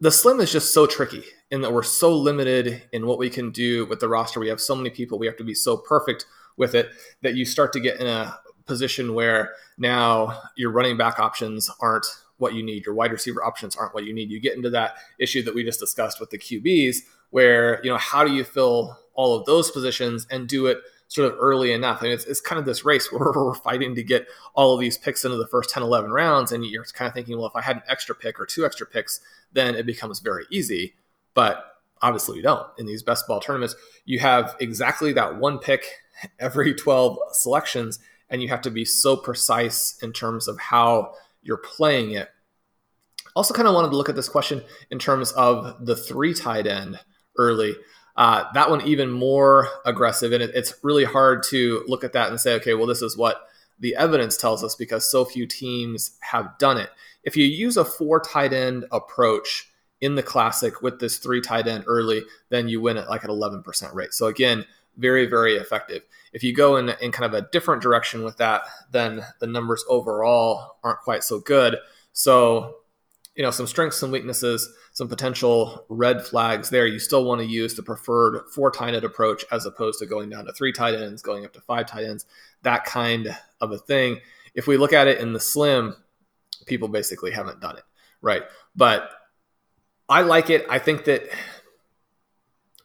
The 0.00 0.10
slim 0.10 0.40
is 0.40 0.52
just 0.52 0.74
so 0.74 0.86
tricky 0.86 1.22
in 1.50 1.60
that 1.62 1.72
we're 1.72 1.82
so 1.82 2.14
limited 2.14 2.82
in 2.92 3.06
what 3.06 3.18
we 3.18 3.30
can 3.30 3.50
do 3.50 3.86
with 3.86 4.00
the 4.00 4.08
roster. 4.08 4.40
We 4.40 4.48
have 4.48 4.60
so 4.60 4.74
many 4.74 4.90
people. 4.90 5.18
We 5.18 5.26
have 5.26 5.36
to 5.36 5.44
be 5.44 5.54
so 5.54 5.76
perfect 5.76 6.26
with 6.56 6.74
it 6.74 6.90
that 7.22 7.34
you 7.36 7.44
start 7.44 7.72
to 7.72 7.80
get 7.80 8.00
in 8.00 8.06
a 8.06 8.38
position 8.66 9.14
where 9.14 9.52
now 9.78 10.40
your 10.56 10.70
running 10.70 10.96
back 10.96 11.18
options 11.18 11.70
aren't 11.80 12.06
what 12.38 12.54
you 12.54 12.62
need, 12.62 12.84
your 12.84 12.94
wide 12.94 13.12
receiver 13.12 13.44
options 13.44 13.76
aren't 13.76 13.94
what 13.94 14.04
you 14.04 14.12
need. 14.12 14.30
You 14.30 14.40
get 14.40 14.56
into 14.56 14.70
that 14.70 14.96
issue 15.18 15.42
that 15.44 15.54
we 15.54 15.62
just 15.62 15.80
discussed 15.80 16.20
with 16.20 16.30
the 16.30 16.38
QBs, 16.38 16.96
where 17.30 17.80
you 17.84 17.90
know 17.90 17.96
how 17.96 18.24
do 18.24 18.32
you 18.32 18.44
fill 18.44 18.98
all 19.14 19.36
of 19.36 19.46
those 19.46 19.70
positions 19.70 20.26
and 20.30 20.48
do 20.48 20.66
it 20.66 20.78
sort 21.08 21.32
of 21.32 21.38
early 21.40 21.72
enough. 21.72 22.02
And 22.02 22.12
it's, 22.12 22.24
it's 22.24 22.40
kind 22.40 22.58
of 22.58 22.66
this 22.66 22.84
race 22.84 23.12
where 23.12 23.32
we're 23.34 23.54
fighting 23.54 23.94
to 23.94 24.02
get 24.02 24.26
all 24.54 24.74
of 24.74 24.80
these 24.80 24.98
picks 24.98 25.24
into 25.24 25.36
the 25.36 25.46
first 25.46 25.70
10, 25.70 25.82
11 25.82 26.10
rounds. 26.10 26.52
And 26.52 26.64
you're 26.64 26.84
kind 26.84 27.08
of 27.08 27.14
thinking, 27.14 27.36
well, 27.36 27.46
if 27.46 27.56
I 27.56 27.62
had 27.62 27.76
an 27.76 27.82
extra 27.88 28.14
pick 28.14 28.40
or 28.40 28.46
two 28.46 28.64
extra 28.64 28.86
picks, 28.86 29.20
then 29.52 29.74
it 29.74 29.86
becomes 29.86 30.20
very 30.20 30.44
easy. 30.50 30.94
But 31.34 31.64
obviously, 32.02 32.36
we 32.36 32.42
don't. 32.42 32.66
In 32.78 32.86
these 32.86 33.02
best 33.02 33.26
ball 33.26 33.40
tournaments, 33.40 33.76
you 34.04 34.18
have 34.20 34.56
exactly 34.60 35.12
that 35.12 35.36
one 35.36 35.58
pick 35.58 35.84
every 36.38 36.74
12 36.74 37.18
selections 37.32 37.98
and 38.30 38.42
you 38.42 38.48
have 38.48 38.62
to 38.62 38.70
be 38.70 38.84
so 38.84 39.16
precise 39.16 39.98
in 40.02 40.12
terms 40.12 40.48
of 40.48 40.58
how 40.58 41.14
you're 41.42 41.58
playing 41.58 42.12
it. 42.12 42.30
Also, 43.36 43.52
kind 43.52 43.68
of 43.68 43.74
wanted 43.74 43.90
to 43.90 43.96
look 43.96 44.08
at 44.08 44.16
this 44.16 44.28
question 44.28 44.62
in 44.90 44.98
terms 44.98 45.32
of 45.32 45.84
the 45.84 45.96
three 45.96 46.32
tight 46.32 46.66
end 46.66 46.98
early. 47.36 47.74
Uh, 48.16 48.44
that 48.54 48.70
one 48.70 48.86
even 48.86 49.10
more 49.10 49.68
aggressive, 49.84 50.32
and 50.32 50.42
it, 50.42 50.50
it's 50.54 50.74
really 50.82 51.04
hard 51.04 51.42
to 51.42 51.84
look 51.88 52.04
at 52.04 52.12
that 52.12 52.30
and 52.30 52.40
say, 52.40 52.54
okay, 52.54 52.74
well, 52.74 52.86
this 52.86 53.02
is 53.02 53.16
what 53.16 53.48
the 53.80 53.96
evidence 53.96 54.36
tells 54.36 54.62
us 54.62 54.74
because 54.74 55.10
so 55.10 55.24
few 55.24 55.46
teams 55.46 56.16
have 56.20 56.56
done 56.58 56.78
it. 56.78 56.90
If 57.24 57.36
you 57.36 57.44
use 57.44 57.76
a 57.76 57.84
four 57.84 58.20
tight 58.20 58.52
end 58.52 58.84
approach 58.92 59.68
in 60.00 60.14
the 60.14 60.22
classic 60.22 60.82
with 60.82 61.00
this 61.00 61.18
three 61.18 61.40
tight 61.40 61.66
end 61.66 61.84
early, 61.86 62.22
then 62.50 62.68
you 62.68 62.80
win 62.80 62.96
at 62.96 63.08
like 63.08 63.24
an 63.24 63.30
11% 63.30 63.94
rate. 63.94 64.12
So 64.12 64.26
again, 64.26 64.64
very, 64.96 65.26
very 65.26 65.56
effective. 65.56 66.02
If 66.32 66.44
you 66.44 66.54
go 66.54 66.76
in, 66.76 66.90
in 67.00 67.10
kind 67.10 67.24
of 67.24 67.34
a 67.34 67.48
different 67.50 67.82
direction 67.82 68.22
with 68.22 68.36
that, 68.36 68.62
then 68.90 69.22
the 69.40 69.46
numbers 69.46 69.84
overall 69.88 70.76
aren't 70.84 71.00
quite 71.00 71.24
so 71.24 71.40
good. 71.40 71.78
So, 72.12 72.76
you 73.34 73.42
know, 73.42 73.50
some 73.50 73.66
strengths, 73.66 73.96
some 73.96 74.10
weaknesses, 74.10 74.72
some 74.92 75.08
potential 75.08 75.84
red 75.88 76.24
flags 76.24 76.70
there. 76.70 76.86
You 76.86 76.98
still 76.98 77.24
want 77.24 77.40
to 77.40 77.46
use 77.46 77.74
the 77.74 77.82
preferred 77.82 78.44
four 78.54 78.70
tight 78.70 78.94
end 78.94 79.04
approach 79.04 79.44
as 79.50 79.66
opposed 79.66 79.98
to 79.98 80.06
going 80.06 80.30
down 80.30 80.44
to 80.46 80.52
three 80.52 80.72
tight 80.72 80.94
ends, 80.94 81.22
going 81.22 81.44
up 81.44 81.52
to 81.54 81.60
five 81.60 81.86
tight 81.86 82.04
ends, 82.04 82.26
that 82.62 82.84
kind 82.84 83.36
of 83.60 83.72
a 83.72 83.78
thing. 83.78 84.20
If 84.54 84.66
we 84.66 84.76
look 84.76 84.92
at 84.92 85.08
it 85.08 85.18
in 85.18 85.32
the 85.32 85.40
slim, 85.40 85.96
people 86.66 86.88
basically 86.88 87.32
haven't 87.32 87.60
done 87.60 87.76
it, 87.76 87.84
right? 88.22 88.42
But 88.76 89.10
I 90.08 90.22
like 90.22 90.50
it. 90.50 90.64
I 90.70 90.78
think 90.78 91.04
that 91.06 91.28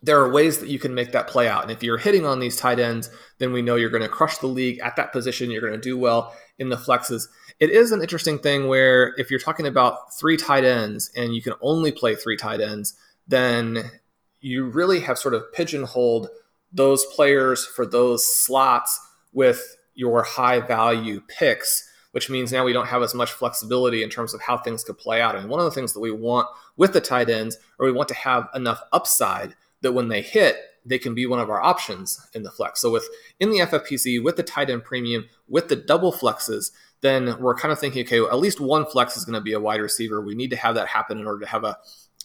there 0.01 0.19
are 0.19 0.31
ways 0.31 0.59
that 0.59 0.69
you 0.69 0.79
can 0.79 0.93
make 0.93 1.11
that 1.11 1.27
play 1.27 1.47
out. 1.47 1.63
And 1.63 1.71
if 1.71 1.83
you're 1.83 1.97
hitting 1.97 2.25
on 2.25 2.39
these 2.39 2.55
tight 2.55 2.79
ends, 2.79 3.09
then 3.37 3.51
we 3.51 3.61
know 3.61 3.75
you're 3.75 3.89
going 3.89 4.03
to 4.03 4.09
crush 4.09 4.37
the 4.37 4.47
league 4.47 4.79
at 4.79 4.95
that 4.95 5.11
position. 5.11 5.51
You're 5.51 5.61
going 5.61 5.73
to 5.73 5.79
do 5.79 5.97
well 5.97 6.33
in 6.57 6.69
the 6.69 6.77
flexes. 6.77 7.27
It 7.59 7.69
is 7.69 7.91
an 7.91 8.01
interesting 8.01 8.39
thing 8.39 8.67
where 8.67 9.13
if 9.17 9.29
you're 9.29 9.39
talking 9.39 9.67
about 9.67 10.13
three 10.17 10.37
tight 10.37 10.63
ends 10.63 11.11
and 11.15 11.35
you 11.35 11.41
can 11.41 11.53
only 11.61 11.91
play 11.91 12.15
three 12.15 12.37
tight 12.37 12.61
ends, 12.61 12.95
then 13.27 13.91
you 14.39 14.65
really 14.65 15.01
have 15.01 15.17
sort 15.17 15.33
of 15.33 15.51
pigeonholed 15.51 16.29
those 16.71 17.05
players 17.05 17.65
for 17.65 17.85
those 17.85 18.25
slots 18.25 18.99
with 19.33 19.75
your 19.95 20.23
high 20.23 20.61
value 20.61 21.21
picks, 21.27 21.89
which 22.11 22.29
means 22.29 22.53
now 22.53 22.63
we 22.63 22.71
don't 22.71 22.87
have 22.87 23.03
as 23.03 23.13
much 23.13 23.33
flexibility 23.33 24.01
in 24.01 24.09
terms 24.09 24.33
of 24.33 24.41
how 24.41 24.57
things 24.57 24.83
could 24.83 24.97
play 24.97 25.21
out. 25.21 25.35
And 25.35 25.49
one 25.49 25.59
of 25.59 25.65
the 25.65 25.71
things 25.71 25.91
that 25.91 25.99
we 25.99 26.11
want 26.11 26.47
with 26.77 26.93
the 26.93 27.01
tight 27.01 27.29
ends, 27.29 27.57
or 27.77 27.85
we 27.85 27.91
want 27.91 28.07
to 28.09 28.15
have 28.15 28.47
enough 28.55 28.81
upside 28.93 29.55
that 29.81 29.93
when 29.93 30.07
they 30.07 30.21
hit, 30.21 30.57
they 30.85 30.97
can 30.97 31.13
be 31.13 31.25
one 31.25 31.39
of 31.39 31.49
our 31.49 31.61
options 31.61 32.25
in 32.33 32.43
the 32.43 32.51
flex. 32.51 32.81
So 32.81 32.91
with 32.91 33.07
in 33.39 33.51
the 33.51 33.59
FFPC 33.59 34.23
with 34.23 34.37
the 34.37 34.43
tight 34.43 34.69
end 34.69 34.83
premium 34.83 35.29
with 35.47 35.67
the 35.67 35.75
double 35.75 36.11
flexes, 36.11 36.71
then 37.01 37.39
we're 37.39 37.55
kind 37.55 37.71
of 37.71 37.79
thinking, 37.79 38.05
okay, 38.05 38.19
well, 38.19 38.31
at 38.31 38.39
least 38.39 38.59
one 38.59 38.85
flex 38.85 39.15
is 39.15 39.25
going 39.25 39.35
to 39.35 39.41
be 39.41 39.53
a 39.53 39.59
wide 39.59 39.81
receiver. 39.81 40.21
We 40.21 40.35
need 40.35 40.49
to 40.49 40.57
have 40.57 40.75
that 40.75 40.87
happen 40.87 41.19
in 41.19 41.25
order 41.25 41.41
to 41.41 41.51
have 41.51 41.63
a 41.63 41.77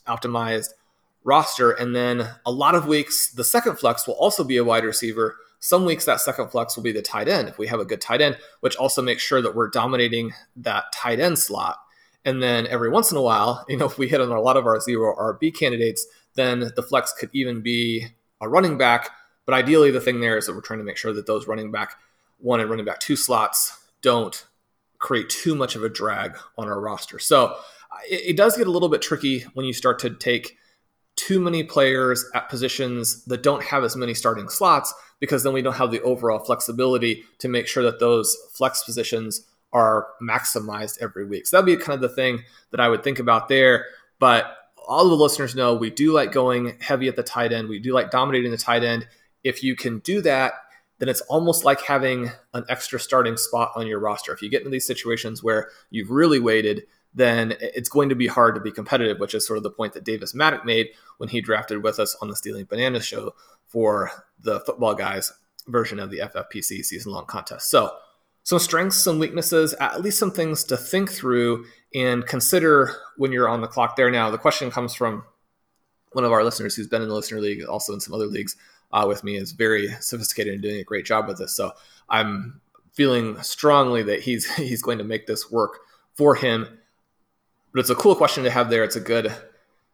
optimized 0.06 0.70
roster. 1.22 1.70
And 1.72 1.94
then 1.94 2.28
a 2.44 2.52
lot 2.52 2.74
of 2.74 2.86
weeks, 2.86 3.32
the 3.32 3.44
second 3.44 3.78
flex 3.78 4.06
will 4.06 4.14
also 4.14 4.44
be 4.44 4.56
a 4.56 4.64
wide 4.64 4.84
receiver. 4.84 5.36
Some 5.60 5.84
weeks 5.84 6.04
that 6.04 6.20
second 6.20 6.50
flex 6.50 6.76
will 6.76 6.82
be 6.82 6.92
the 6.92 7.02
tight 7.02 7.28
end 7.28 7.48
if 7.48 7.58
we 7.58 7.68
have 7.68 7.80
a 7.80 7.84
good 7.84 8.00
tight 8.00 8.20
end, 8.20 8.36
which 8.60 8.76
also 8.76 9.00
makes 9.00 9.22
sure 9.22 9.40
that 9.40 9.54
we're 9.54 9.70
dominating 9.70 10.32
that 10.56 10.92
tight 10.92 11.20
end 11.20 11.38
slot. 11.38 11.78
And 12.26 12.42
then 12.42 12.66
every 12.66 12.90
once 12.90 13.10
in 13.10 13.16
a 13.16 13.22
while, 13.22 13.64
you 13.68 13.76
know, 13.76 13.86
if 13.86 13.98
we 13.98 14.08
hit 14.08 14.20
on 14.20 14.30
a 14.30 14.40
lot 14.40 14.56
of 14.56 14.66
our 14.66 14.80
zero 14.80 15.14
RB 15.16 15.56
candidates, 15.56 16.06
then 16.34 16.70
the 16.74 16.82
flex 16.82 17.12
could 17.12 17.30
even 17.32 17.60
be 17.60 18.06
a 18.40 18.48
running 18.48 18.78
back. 18.78 19.10
But 19.46 19.54
ideally, 19.54 19.90
the 19.90 20.00
thing 20.00 20.20
there 20.20 20.36
is 20.36 20.46
that 20.46 20.54
we're 20.54 20.62
trying 20.62 20.80
to 20.80 20.84
make 20.84 20.96
sure 20.96 21.12
that 21.12 21.26
those 21.26 21.46
running 21.46 21.70
back 21.70 21.96
one 22.38 22.60
and 22.60 22.68
running 22.68 22.84
back 22.84 23.00
two 23.00 23.16
slots 23.16 23.78
don't 24.02 24.46
create 24.98 25.28
too 25.28 25.54
much 25.54 25.76
of 25.76 25.84
a 25.84 25.88
drag 25.88 26.36
on 26.56 26.68
our 26.68 26.80
roster. 26.80 27.18
So 27.18 27.56
it, 28.08 28.30
it 28.30 28.36
does 28.36 28.56
get 28.56 28.66
a 28.66 28.70
little 28.70 28.88
bit 28.88 29.02
tricky 29.02 29.40
when 29.54 29.66
you 29.66 29.72
start 29.72 29.98
to 30.00 30.10
take 30.10 30.56
too 31.16 31.40
many 31.40 31.62
players 31.62 32.24
at 32.34 32.48
positions 32.48 33.24
that 33.26 33.42
don't 33.42 33.62
have 33.62 33.84
as 33.84 33.96
many 33.96 34.14
starting 34.14 34.48
slots 34.48 34.92
because 35.20 35.42
then 35.42 35.52
we 35.52 35.62
don't 35.62 35.74
have 35.74 35.90
the 35.90 36.02
overall 36.02 36.38
flexibility 36.38 37.24
to 37.38 37.48
make 37.48 37.66
sure 37.66 37.82
that 37.82 38.00
those 38.00 38.36
flex 38.52 38.82
positions 38.82 39.46
are 39.72 40.08
maximized 40.22 41.00
every 41.00 41.26
week. 41.26 41.46
So 41.46 41.56
that'd 41.56 41.66
be 41.66 41.82
kind 41.82 41.94
of 41.94 42.00
the 42.00 42.14
thing 42.14 42.42
that 42.70 42.80
I 42.80 42.88
would 42.88 43.04
think 43.04 43.18
about 43.18 43.48
there. 43.48 43.86
But 44.18 44.56
all 44.86 45.04
of 45.04 45.10
the 45.10 45.22
listeners 45.22 45.54
know 45.54 45.74
we 45.74 45.90
do 45.90 46.12
like 46.12 46.32
going 46.32 46.76
heavy 46.80 47.08
at 47.08 47.16
the 47.16 47.22
tight 47.22 47.52
end. 47.52 47.68
We 47.68 47.78
do 47.78 47.92
like 47.92 48.10
dominating 48.10 48.50
the 48.50 48.56
tight 48.56 48.84
end. 48.84 49.06
If 49.42 49.62
you 49.62 49.76
can 49.76 49.98
do 50.00 50.22
that 50.22 50.54
then 50.98 51.08
it's 51.08 51.20
almost 51.22 51.64
like 51.64 51.82
having 51.82 52.30
an 52.52 52.64
extra 52.68 53.00
starting 53.00 53.36
spot 53.36 53.72
on 53.74 53.86
your 53.86 53.98
roster. 53.98 54.32
If 54.32 54.42
you 54.42 54.48
get 54.48 54.60
into 54.60 54.70
these 54.70 54.86
situations 54.86 55.42
where 55.42 55.68
you've 55.90 56.10
really 56.10 56.38
waited, 56.38 56.84
then 57.14 57.54
it's 57.60 57.88
going 57.88 58.08
to 58.08 58.14
be 58.14 58.26
hard 58.26 58.54
to 58.54 58.60
be 58.60 58.72
competitive, 58.72 59.20
which 59.20 59.34
is 59.34 59.46
sort 59.46 59.56
of 59.56 59.62
the 59.62 59.70
point 59.70 59.92
that 59.94 60.04
Davis 60.04 60.32
Mattek 60.32 60.64
made 60.64 60.88
when 61.18 61.28
he 61.28 61.40
drafted 61.40 61.82
with 61.82 61.98
us 61.98 62.16
on 62.20 62.28
the 62.28 62.36
Stealing 62.36 62.64
Bananas 62.64 63.04
show 63.04 63.34
for 63.66 64.10
the 64.40 64.60
football 64.60 64.94
guys 64.94 65.32
version 65.66 65.98
of 65.98 66.10
the 66.10 66.18
FFPC 66.18 66.84
season 66.84 67.12
long 67.12 67.26
contest. 67.26 67.70
So, 67.70 67.96
some 68.44 68.58
strengths, 68.58 68.98
some 68.98 69.18
weaknesses, 69.18 69.74
at 69.80 70.02
least 70.02 70.18
some 70.18 70.30
things 70.30 70.64
to 70.64 70.76
think 70.76 71.10
through 71.10 71.64
and 71.94 72.26
consider 72.26 72.94
when 73.16 73.32
you're 73.32 73.48
on 73.48 73.60
the 73.60 73.66
clock 73.66 73.96
there. 73.96 74.10
Now, 74.10 74.30
the 74.30 74.38
question 74.38 74.70
comes 74.70 74.94
from 74.94 75.24
one 76.12 76.24
of 76.24 76.32
our 76.32 76.44
listeners 76.44 76.76
who's 76.76 76.86
been 76.86 77.02
in 77.02 77.08
the 77.08 77.14
listener 77.14 77.40
league, 77.40 77.64
also 77.64 77.92
in 77.92 78.00
some 78.00 78.14
other 78.14 78.26
leagues 78.26 78.56
uh, 78.92 79.04
with 79.08 79.24
me, 79.24 79.36
is 79.36 79.52
very 79.52 79.88
sophisticated 80.00 80.54
and 80.54 80.62
doing 80.62 80.78
a 80.78 80.84
great 80.84 81.04
job 81.04 81.26
with 81.26 81.38
this. 81.38 81.56
So, 81.56 81.72
I'm 82.08 82.60
feeling 82.92 83.40
strongly 83.42 84.02
that 84.04 84.20
he's 84.20 84.52
he's 84.56 84.82
going 84.82 84.98
to 84.98 85.04
make 85.04 85.26
this 85.26 85.50
work 85.50 85.80
for 86.14 86.34
him. 86.34 86.66
But 87.72 87.80
it's 87.80 87.90
a 87.90 87.94
cool 87.94 88.14
question 88.14 88.44
to 88.44 88.50
have 88.50 88.70
there. 88.70 88.84
It's 88.84 88.96
a 88.96 89.00
good 89.00 89.34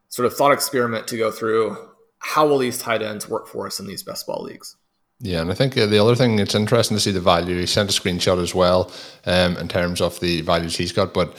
sort 0.08 0.26
of 0.26 0.36
thought 0.36 0.52
experiment 0.52 1.08
to 1.08 1.16
go 1.16 1.30
through. 1.30 1.76
How 2.18 2.46
will 2.46 2.58
these 2.58 2.78
tight 2.78 3.00
ends 3.00 3.28
work 3.28 3.48
for 3.48 3.66
us 3.66 3.80
in 3.80 3.86
these 3.86 4.02
best 4.02 4.26
ball 4.26 4.42
leagues? 4.42 4.76
Yeah, 5.22 5.42
and 5.42 5.50
I 5.50 5.54
think 5.54 5.76
uh, 5.76 5.84
the 5.86 5.98
other 5.98 6.16
thing 6.16 6.38
it's 6.38 6.54
interesting 6.54 6.96
to 6.96 7.00
see 7.00 7.10
the 7.10 7.20
value. 7.20 7.58
He 7.58 7.66
sent 7.66 7.90
a 7.90 8.00
screenshot 8.00 8.42
as 8.42 8.54
well 8.54 8.90
um, 9.26 9.56
in 9.58 9.68
terms 9.68 10.00
of 10.00 10.18
the 10.20 10.40
values 10.40 10.76
he's 10.76 10.92
got, 10.92 11.12
but 11.12 11.36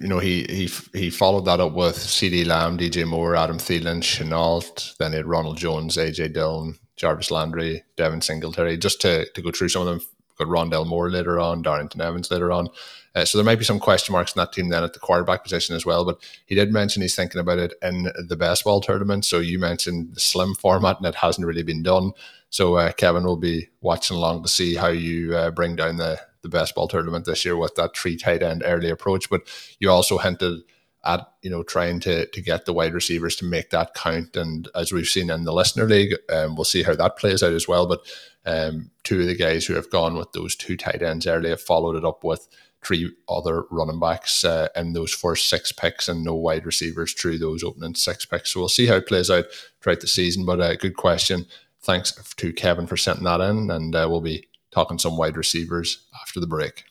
you 0.00 0.06
know 0.06 0.20
he 0.20 0.44
he 0.44 0.70
he 0.92 1.10
followed 1.10 1.44
that 1.46 1.58
up 1.58 1.72
with 1.72 1.96
CeeDee 1.96 2.46
Lamb, 2.46 2.78
DJ 2.78 3.04
Moore, 3.04 3.34
Adam 3.34 3.58
Thielen, 3.58 4.00
Shenault, 4.00 4.96
then 4.98 5.10
he 5.10 5.16
had 5.16 5.26
Ronald 5.26 5.58
Jones, 5.58 5.96
AJ 5.96 6.34
Dillon, 6.34 6.78
Jarvis 6.94 7.32
Landry, 7.32 7.82
Devin 7.96 8.20
Singletary, 8.20 8.76
just 8.76 9.00
to 9.00 9.28
to 9.32 9.42
go 9.42 9.50
through 9.50 9.70
some 9.70 9.82
of 9.82 9.88
them. 9.88 10.00
Got 10.38 10.46
Rondale 10.48 10.86
Moore 10.86 11.10
later 11.10 11.38
on, 11.38 11.62
Darrynton 11.62 12.00
Evans 12.00 12.30
later 12.30 12.50
on. 12.50 12.68
Uh, 13.14 13.24
so 13.24 13.36
there 13.36 13.44
might 13.44 13.58
be 13.58 13.64
some 13.64 13.80
question 13.80 14.12
marks 14.12 14.34
in 14.34 14.40
that 14.40 14.52
team 14.52 14.68
then 14.68 14.84
at 14.84 14.92
the 14.92 15.00
quarterback 15.00 15.42
position 15.42 15.74
as 15.74 15.84
well. 15.84 16.04
But 16.04 16.18
he 16.46 16.54
did 16.54 16.72
mention 16.72 17.02
he's 17.02 17.16
thinking 17.16 17.40
about 17.40 17.58
it 17.58 17.74
in 17.82 18.08
the 18.26 18.36
best 18.36 18.64
ball 18.64 18.80
tournament. 18.80 19.24
So 19.24 19.40
you 19.40 19.58
mentioned 19.58 20.14
the 20.14 20.20
slim 20.20 20.54
format, 20.54 20.98
and 20.98 21.06
it 21.06 21.16
hasn't 21.16 21.46
really 21.46 21.64
been 21.64 21.82
done. 21.82 22.12
So 22.50 22.74
uh, 22.74 22.92
Kevin 22.92 23.24
will 23.24 23.36
be 23.36 23.68
watching 23.80 24.16
along 24.16 24.42
to 24.42 24.48
see 24.48 24.74
how 24.74 24.88
you 24.88 25.34
uh, 25.36 25.50
bring 25.50 25.76
down 25.76 25.96
the 25.96 26.20
the 26.42 26.48
best 26.48 26.74
ball 26.74 26.88
tournament 26.88 27.26
this 27.26 27.44
year 27.44 27.56
with 27.56 27.74
that 27.74 27.94
three 27.96 28.16
tight 28.16 28.42
end 28.42 28.62
early 28.64 28.90
approach. 28.90 29.28
But 29.28 29.42
you 29.78 29.90
also 29.90 30.18
hinted 30.18 30.62
at 31.04 31.26
you 31.42 31.50
know 31.50 31.62
trying 31.62 32.00
to 32.00 32.26
to 32.26 32.40
get 32.42 32.66
the 32.66 32.72
wide 32.72 32.94
receivers 32.94 33.36
to 33.36 33.44
make 33.44 33.70
that 33.70 33.94
count. 33.94 34.36
And 34.36 34.68
as 34.74 34.92
we've 34.92 35.06
seen 35.06 35.30
in 35.30 35.44
the 35.44 35.52
listener 35.52 35.86
league, 35.86 36.14
um, 36.30 36.56
we'll 36.56 36.64
see 36.64 36.82
how 36.82 36.94
that 36.94 37.16
plays 37.16 37.42
out 37.42 37.52
as 37.52 37.68
well. 37.68 37.86
But 37.86 38.00
um, 38.44 38.90
two 39.04 39.20
of 39.20 39.26
the 39.26 39.36
guys 39.36 39.66
who 39.66 39.74
have 39.74 39.90
gone 39.90 40.16
with 40.16 40.32
those 40.32 40.56
two 40.56 40.76
tight 40.76 41.02
ends 41.02 41.26
early 41.26 41.50
have 41.50 41.60
followed 41.60 41.96
it 41.96 42.04
up 42.04 42.24
with 42.24 42.48
three 42.82 43.12
other 43.28 43.64
running 43.70 44.00
backs 44.00 44.42
uh, 44.42 44.68
in 44.74 44.94
those 44.94 45.12
first 45.12 45.50
six 45.50 45.70
picks 45.70 46.08
and 46.08 46.24
no 46.24 46.34
wide 46.34 46.64
receivers 46.64 47.12
through 47.12 47.38
those 47.38 47.62
opening 47.62 47.94
six 47.94 48.24
picks. 48.24 48.52
So 48.52 48.60
we'll 48.60 48.70
see 48.70 48.86
how 48.86 48.96
it 48.96 49.06
plays 49.06 49.30
out 49.30 49.44
throughout 49.80 50.00
the 50.00 50.06
season. 50.06 50.46
But 50.46 50.60
a 50.60 50.64
uh, 50.64 50.74
good 50.76 50.96
question. 50.96 51.46
Thanks 51.82 52.12
to 52.12 52.52
Kevin 52.52 52.86
for 52.86 52.96
sending 52.96 53.24
that 53.24 53.40
in, 53.40 53.70
and 53.70 53.94
uh, 53.94 54.06
we'll 54.10 54.20
be 54.20 54.46
talking 54.70 54.98
some 54.98 55.16
wide 55.16 55.36
receivers 55.36 56.06
after 56.20 56.38
the 56.38 56.46
break. 56.46 56.84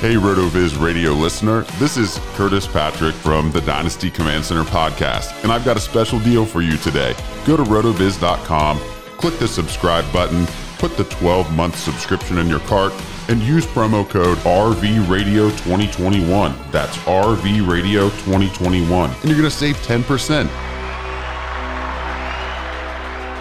Hey, 0.00 0.16
RotoViz 0.16 0.84
radio 0.84 1.12
listener. 1.12 1.62
This 1.78 1.96
is 1.96 2.18
Curtis 2.34 2.66
Patrick 2.66 3.14
from 3.14 3.52
the 3.52 3.60
Dynasty 3.62 4.10
Command 4.10 4.44
Center 4.44 4.64
podcast, 4.64 5.42
and 5.44 5.52
I've 5.52 5.64
got 5.64 5.76
a 5.76 5.80
special 5.80 6.18
deal 6.18 6.44
for 6.44 6.62
you 6.62 6.76
today. 6.78 7.14
Go 7.46 7.56
to 7.56 7.62
rotoviz.com, 7.62 8.78
click 9.18 9.38
the 9.38 9.48
subscribe 9.48 10.12
button, 10.12 10.46
put 10.78 10.96
the 10.96 11.04
12 11.04 11.54
month 11.54 11.78
subscription 11.78 12.38
in 12.38 12.48
your 12.48 12.60
cart 12.60 12.92
and 13.28 13.40
use 13.40 13.66
promo 13.66 14.08
code 14.08 14.38
RVRadio2021. 14.38 16.70
That's 16.70 16.96
RVRadio2021. 16.98 19.20
And 19.20 19.24
you're 19.24 19.38
going 19.38 19.44
to 19.44 19.50
save 19.50 19.76
10%. 19.78 20.73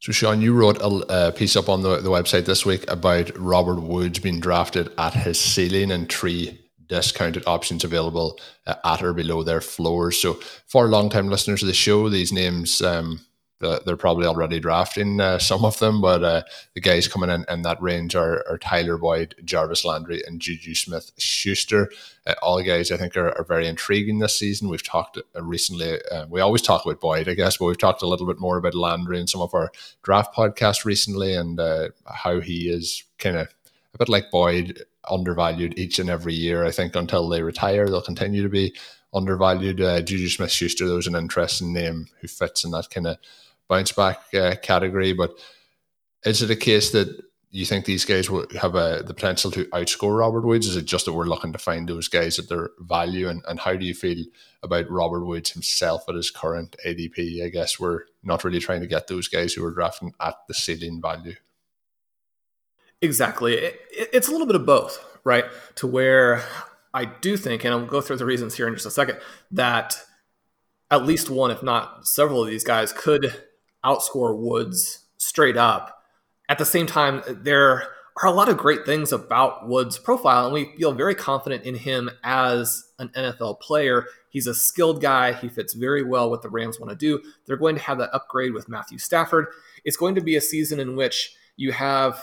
So, 0.00 0.12
Shawn, 0.12 0.40
you 0.40 0.54
wrote 0.54 0.78
a, 0.80 1.32
piece 1.32 1.56
up 1.56 1.68
on 1.68 1.82
the, 1.82 1.96
the 1.96 2.10
website 2.10 2.44
this 2.44 2.64
week 2.64 2.88
about 2.88 3.36
Robert 3.36 3.80
Woods 3.80 4.20
being 4.20 4.38
drafted 4.38 4.92
at 4.96 5.12
his 5.12 5.40
ceiling 5.40 5.90
and 5.90 6.10
three 6.10 6.60
discounted 6.86 7.42
options 7.46 7.82
available 7.82 8.38
uh, 8.66 8.76
at 8.84 9.02
or 9.02 9.12
below 9.12 9.42
their 9.42 9.60
floors. 9.60 10.20
So, 10.20 10.34
for 10.66 10.86
long 10.88 11.10
time 11.10 11.28
listeners 11.28 11.62
of 11.62 11.68
the 11.68 11.74
show, 11.74 12.08
these 12.08 12.32
names 12.32 12.80
um, 12.80 13.20
they're 13.60 13.96
probably 13.96 14.26
already 14.26 14.60
drafting 14.60 15.20
uh, 15.20 15.38
some 15.38 15.64
of 15.64 15.78
them, 15.78 16.00
but 16.00 16.22
uh, 16.22 16.42
the 16.74 16.80
guys 16.80 17.08
coming 17.08 17.30
in 17.30 17.44
in 17.48 17.62
that 17.62 17.82
range 17.82 18.14
are, 18.14 18.44
are 18.48 18.58
Tyler 18.58 18.96
Boyd, 18.96 19.34
Jarvis 19.44 19.84
Landry, 19.84 20.22
and 20.26 20.40
Juju 20.40 20.74
Smith 20.74 21.10
Schuster. 21.18 21.90
Uh, 22.26 22.34
all 22.40 22.62
guys 22.62 22.92
I 22.92 22.96
think 22.96 23.16
are, 23.16 23.36
are, 23.36 23.44
very 23.44 23.66
intriguing 23.66 24.20
this 24.20 24.38
season. 24.38 24.68
We've 24.68 24.86
talked 24.86 25.18
uh, 25.18 25.42
recently, 25.42 25.98
uh, 26.12 26.26
we 26.28 26.40
always 26.40 26.62
talk 26.62 26.84
about 26.84 27.00
Boyd, 27.00 27.28
I 27.28 27.34
guess, 27.34 27.56
but 27.56 27.66
we've 27.66 27.78
talked 27.78 28.02
a 28.02 28.08
little 28.08 28.26
bit 28.26 28.38
more 28.38 28.58
about 28.58 28.74
Landry 28.74 29.18
in 29.20 29.26
some 29.26 29.40
of 29.40 29.54
our 29.54 29.72
draft 30.02 30.34
podcasts 30.34 30.84
recently 30.84 31.34
and 31.34 31.58
uh, 31.58 31.88
how 32.06 32.40
he 32.40 32.70
is 32.70 33.02
kind 33.18 33.36
of 33.36 33.48
a 33.94 33.98
bit 33.98 34.08
like 34.08 34.30
Boyd, 34.30 34.84
undervalued 35.10 35.76
each 35.78 35.98
and 35.98 36.10
every 36.10 36.34
year. 36.34 36.64
I 36.64 36.70
think 36.70 36.94
until 36.94 37.28
they 37.28 37.42
retire, 37.42 37.88
they'll 37.88 38.02
continue 38.02 38.42
to 38.42 38.48
be 38.48 38.76
undervalued. 39.14 39.78
Juju 39.78 40.28
Smith 40.28 40.50
Schuster, 40.50 40.86
there 40.86 40.96
was 40.96 41.06
an 41.06 41.16
interesting 41.16 41.72
name 41.72 42.06
who 42.20 42.28
fits 42.28 42.62
in 42.62 42.70
that 42.72 42.90
kind 42.90 43.06
of 43.06 43.16
bounce 43.68 43.92
back 43.92 44.20
uh, 44.34 44.56
category. 44.62 45.12
But 45.12 45.32
is 46.24 46.42
it 46.42 46.50
a 46.50 46.56
case 46.56 46.90
that 46.90 47.22
you 47.50 47.64
think 47.64 47.84
these 47.84 48.04
guys 48.04 48.28
will 48.28 48.46
have 48.60 48.74
a, 48.74 49.02
the 49.06 49.14
potential 49.14 49.50
to 49.52 49.64
outscore 49.66 50.18
Robert 50.18 50.44
Woods? 50.44 50.66
Is 50.66 50.76
it 50.76 50.84
just 50.84 51.06
that 51.06 51.14
we're 51.14 51.24
looking 51.24 51.52
to 51.52 51.58
find 51.58 51.88
those 51.88 52.08
guys 52.08 52.38
at 52.38 52.48
their 52.48 52.70
value? 52.80 53.28
And, 53.28 53.42
and 53.48 53.58
how 53.58 53.74
do 53.74 53.86
you 53.86 53.94
feel 53.94 54.24
about 54.62 54.90
Robert 54.90 55.24
Woods 55.24 55.50
himself 55.50 56.04
at 56.08 56.14
his 56.14 56.30
current 56.30 56.76
ADP? 56.84 57.44
I 57.44 57.48
guess 57.48 57.80
we're 57.80 58.02
not 58.22 58.44
really 58.44 58.60
trying 58.60 58.80
to 58.80 58.86
get 58.86 59.06
those 59.06 59.28
guys 59.28 59.54
who 59.54 59.64
are 59.64 59.72
drafting 59.72 60.12
at 60.20 60.34
the 60.46 60.54
ceiling 60.54 61.00
value. 61.00 61.36
Exactly. 63.00 63.54
It, 63.54 63.80
it, 63.90 64.10
it's 64.12 64.28
a 64.28 64.32
little 64.32 64.46
bit 64.46 64.56
of 64.56 64.66
both, 64.66 65.02
right? 65.24 65.44
To 65.76 65.86
where 65.86 66.44
I 66.92 67.06
do 67.06 67.36
think, 67.36 67.64
and 67.64 67.72
I'll 67.72 67.86
go 67.86 68.00
through 68.00 68.16
the 68.16 68.26
reasons 68.26 68.56
here 68.56 68.68
in 68.68 68.74
just 68.74 68.86
a 68.86 68.90
second, 68.90 69.18
that 69.52 70.04
at 70.90 71.04
least 71.04 71.30
one, 71.30 71.50
if 71.50 71.62
not 71.62 72.06
several 72.06 72.42
of 72.42 72.50
these 72.50 72.64
guys, 72.64 72.92
could 72.92 73.42
outscore 73.84 74.36
Woods 74.36 75.06
straight 75.16 75.56
up. 75.56 76.02
At 76.48 76.58
the 76.58 76.64
same 76.64 76.86
time, 76.86 77.22
there 77.28 77.84
are 78.22 78.28
a 78.28 78.32
lot 78.32 78.48
of 78.48 78.56
great 78.56 78.84
things 78.84 79.12
about 79.12 79.68
Woods' 79.68 79.98
profile, 79.98 80.46
and 80.46 80.54
we 80.54 80.74
feel 80.76 80.92
very 80.92 81.14
confident 81.14 81.64
in 81.64 81.74
him 81.74 82.10
as 82.24 82.84
an 82.98 83.10
NFL 83.16 83.60
player. 83.60 84.06
He's 84.30 84.46
a 84.46 84.54
skilled 84.54 85.00
guy. 85.00 85.32
He 85.32 85.48
fits 85.48 85.74
very 85.74 86.02
well 86.02 86.30
what 86.30 86.42
the 86.42 86.48
Rams 86.48 86.80
want 86.80 86.90
to 86.90 86.96
do. 86.96 87.22
They're 87.46 87.56
going 87.56 87.76
to 87.76 87.82
have 87.82 87.98
that 87.98 88.10
upgrade 88.12 88.52
with 88.52 88.68
Matthew 88.68 88.98
Stafford. 88.98 89.46
It's 89.84 89.96
going 89.96 90.14
to 90.16 90.20
be 90.20 90.36
a 90.36 90.40
season 90.40 90.80
in 90.80 90.96
which 90.96 91.34
you 91.56 91.72
have, 91.72 92.22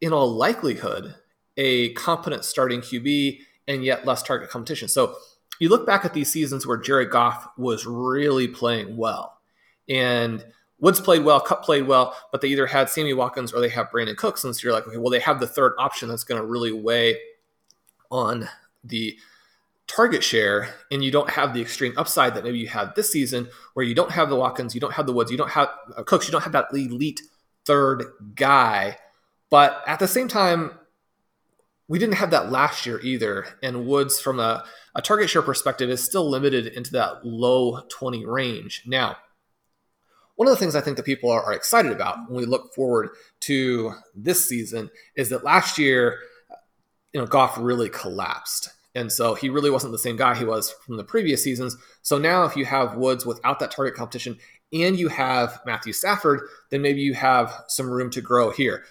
in 0.00 0.12
all 0.12 0.30
likelihood, 0.30 1.14
a 1.56 1.92
competent 1.94 2.44
starting 2.44 2.80
QB 2.80 3.38
and 3.68 3.84
yet 3.84 4.04
less 4.04 4.22
target 4.22 4.50
competition. 4.50 4.88
So 4.88 5.16
you 5.60 5.68
look 5.68 5.86
back 5.86 6.04
at 6.04 6.14
these 6.14 6.30
seasons 6.32 6.66
where 6.66 6.76
Jared 6.76 7.10
Goff 7.10 7.46
was 7.56 7.86
really 7.86 8.48
playing 8.48 8.96
well. 8.96 9.38
And 9.88 10.44
Woods 10.82 11.00
played 11.00 11.24
well, 11.24 11.40
Kupp 11.40 11.64
played 11.64 11.86
well, 11.86 12.14
but 12.32 12.40
they 12.40 12.48
either 12.48 12.66
had 12.66 12.90
Sammy 12.90 13.14
Watkins 13.14 13.52
or 13.52 13.60
they 13.60 13.68
have 13.68 13.88
Brandin 13.88 14.16
Cooks. 14.16 14.42
And 14.42 14.54
so 14.54 14.64
you're 14.64 14.72
like, 14.72 14.86
okay, 14.88 14.96
well, 14.98 15.10
they 15.10 15.20
have 15.20 15.38
the 15.38 15.46
third 15.46 15.74
option 15.78 16.08
that's 16.08 16.24
going 16.24 16.40
to 16.40 16.46
really 16.46 16.72
weigh 16.72 17.18
on 18.10 18.48
the 18.82 19.16
target 19.86 20.24
share, 20.24 20.74
and 20.90 21.04
you 21.04 21.12
don't 21.12 21.30
have 21.30 21.54
the 21.54 21.60
extreme 21.60 21.94
upside 21.96 22.34
that 22.34 22.42
maybe 22.42 22.58
you 22.58 22.66
had 22.66 22.96
this 22.96 23.12
season, 23.12 23.48
where 23.74 23.86
you 23.86 23.94
don't 23.94 24.10
have 24.10 24.28
the 24.28 24.34
Watkins, 24.34 24.74
you 24.74 24.80
don't 24.80 24.94
have 24.94 25.06
the 25.06 25.12
Woods, 25.12 25.30
you 25.30 25.38
don't 25.38 25.50
have 25.50 25.68
uh, 25.96 26.02
Cooks, 26.02 26.26
you 26.26 26.32
don't 26.32 26.42
have 26.42 26.52
that 26.52 26.66
elite 26.72 27.22
third 27.64 28.04
guy. 28.34 28.98
But 29.50 29.84
at 29.86 30.00
the 30.00 30.08
same 30.08 30.26
time, 30.26 30.72
we 31.86 32.00
didn't 32.00 32.16
have 32.16 32.32
that 32.32 32.50
last 32.50 32.86
year 32.86 33.00
either. 33.02 33.46
And 33.62 33.86
Woods, 33.86 34.20
from 34.20 34.40
a, 34.40 34.64
a 34.96 35.02
target 35.02 35.30
share 35.30 35.42
perspective, 35.42 35.90
is 35.90 36.02
still 36.02 36.28
limited 36.28 36.66
into 36.66 36.90
that 36.92 37.24
low 37.24 37.82
20 37.88 38.26
range. 38.26 38.82
Now, 38.84 39.16
one 40.42 40.48
of 40.48 40.58
the 40.58 40.60
things 40.60 40.74
I 40.74 40.80
think 40.80 40.96
that 40.96 41.04
people 41.04 41.30
are, 41.30 41.40
are 41.44 41.52
excited 41.52 41.92
about 41.92 42.28
when 42.28 42.36
we 42.36 42.46
look 42.46 42.74
forward 42.74 43.10
to 43.42 43.94
this 44.12 44.48
season 44.48 44.90
is 45.14 45.28
that 45.28 45.44
last 45.44 45.78
year, 45.78 46.18
you 47.12 47.20
know, 47.20 47.28
Goff 47.28 47.56
really 47.56 47.88
collapsed. 47.88 48.70
And 48.96 49.12
so 49.12 49.34
he 49.34 49.50
really 49.50 49.70
wasn't 49.70 49.92
the 49.92 50.00
same 50.00 50.16
guy 50.16 50.34
he 50.34 50.44
was 50.44 50.72
from 50.84 50.96
the 50.96 51.04
previous 51.04 51.44
seasons. 51.44 51.76
So 52.02 52.18
now, 52.18 52.42
if 52.42 52.56
you 52.56 52.64
have 52.64 52.96
Woods 52.96 53.24
without 53.24 53.60
that 53.60 53.70
target 53.70 53.94
competition 53.94 54.36
and 54.72 54.98
you 54.98 55.06
have 55.06 55.60
Matthew 55.64 55.92
Stafford, 55.92 56.40
then 56.70 56.82
maybe 56.82 57.02
you 57.02 57.14
have 57.14 57.62
some 57.68 57.88
room 57.88 58.10
to 58.10 58.20
grow 58.20 58.50
here. 58.50 58.82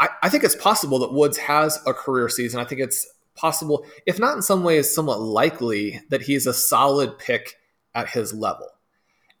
I, 0.00 0.08
I 0.24 0.28
think 0.28 0.42
it's 0.42 0.56
possible 0.56 0.98
that 0.98 1.12
Woods 1.12 1.38
has 1.38 1.78
a 1.86 1.94
career 1.94 2.28
season. 2.28 2.58
I 2.58 2.64
think 2.64 2.80
it's 2.80 3.08
possible, 3.36 3.86
if 4.06 4.18
not 4.18 4.34
in 4.34 4.42
some 4.42 4.64
ways, 4.64 4.92
somewhat 4.92 5.20
likely 5.20 6.00
that 6.10 6.22
he's 6.22 6.48
a 6.48 6.52
solid 6.52 7.16
pick 7.20 7.54
at 7.94 8.08
his 8.08 8.34
level. 8.34 8.66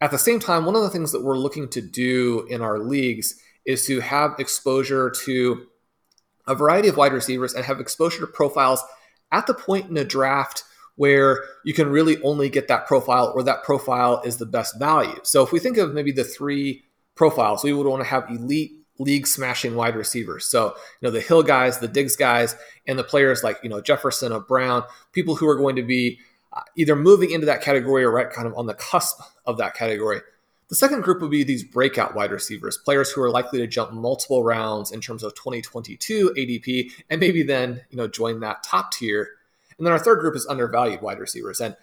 At 0.04 0.10
the 0.10 0.18
same 0.18 0.38
time, 0.38 0.66
one 0.66 0.76
of 0.76 0.82
the 0.82 0.90
things 0.90 1.12
that 1.12 1.22
we're 1.22 1.38
looking 1.38 1.66
to 1.70 1.80
do 1.80 2.46
in 2.50 2.60
our 2.60 2.78
leagues 2.78 3.40
is 3.64 3.86
to 3.86 4.00
have 4.00 4.38
exposure 4.38 5.10
to 5.24 5.66
a 6.46 6.54
variety 6.54 6.88
of 6.88 6.98
wide 6.98 7.14
receivers 7.14 7.54
and 7.54 7.64
have 7.64 7.80
exposure 7.80 8.20
to 8.20 8.26
profiles 8.26 8.84
at 9.32 9.46
the 9.46 9.54
point 9.54 9.88
in 9.88 9.96
a 9.96 10.04
draft 10.04 10.64
where 10.96 11.42
you 11.64 11.72
can 11.72 11.88
really 11.88 12.22
only 12.22 12.50
get 12.50 12.68
that 12.68 12.86
profile 12.86 13.32
or 13.34 13.42
that 13.44 13.64
profile 13.64 14.20
is 14.26 14.36
the 14.36 14.44
best 14.44 14.78
value. 14.78 15.18
So 15.22 15.42
if 15.42 15.52
we 15.52 15.58
think 15.58 15.78
of 15.78 15.94
maybe 15.94 16.12
the 16.12 16.22
three 16.22 16.84
profiles, 17.14 17.64
we 17.64 17.72
would 17.72 17.86
want 17.86 18.02
to 18.02 18.08
have 18.10 18.28
elite 18.28 18.72
league 18.98 19.26
smashing 19.26 19.74
wide 19.74 19.96
receivers. 19.96 20.44
So, 20.44 20.74
you 21.00 21.08
know, 21.08 21.12
the 21.12 21.22
Hill 21.22 21.42
guys, 21.42 21.78
the 21.78 21.88
Diggs 21.88 22.14
guys, 22.14 22.56
and 22.86 22.98
the 22.98 23.04
players 23.04 23.42
like, 23.42 23.58
you 23.62 23.70
know, 23.70 23.80
Jefferson 23.80 24.32
or 24.32 24.40
Brown, 24.40 24.84
people 25.12 25.34
who 25.34 25.48
are 25.48 25.56
going 25.56 25.76
to 25.76 25.82
be 25.82 26.20
Uh, 26.54 26.60
either 26.76 26.94
moving 26.94 27.32
into 27.32 27.46
that 27.46 27.62
category 27.62 28.04
or 28.04 28.12
right 28.12 28.30
kind 28.30 28.46
of 28.46 28.56
on 28.56 28.66
the 28.66 28.74
cusp 28.74 29.20
of 29.44 29.58
that 29.58 29.74
category. 29.74 30.20
The 30.68 30.76
second 30.76 31.02
group 31.02 31.20
would 31.20 31.32
be 31.32 31.42
these 31.42 31.64
breakout 31.64 32.14
wide 32.14 32.30
receivers, 32.30 32.78
players 32.78 33.10
who 33.10 33.20
are 33.22 33.30
likely 33.30 33.58
to 33.58 33.66
jump 33.66 33.92
multiple 33.92 34.44
rounds 34.44 34.92
in 34.92 35.00
terms 35.00 35.24
of 35.24 35.34
2022 35.34 36.32
ADP 36.38 36.92
and 37.10 37.20
maybe 37.20 37.42
then, 37.42 37.82
you 37.90 37.96
know, 37.96 38.06
join 38.06 38.38
that 38.40 38.62
top 38.62 38.92
tier. 38.92 39.30
And 39.76 39.86
then 39.86 39.92
our 39.92 39.98
third 39.98 40.20
group 40.20 40.36
is 40.36 40.46
undervalued 40.46 41.02
wide 41.02 41.18
receivers. 41.18 41.60
And 41.60 41.76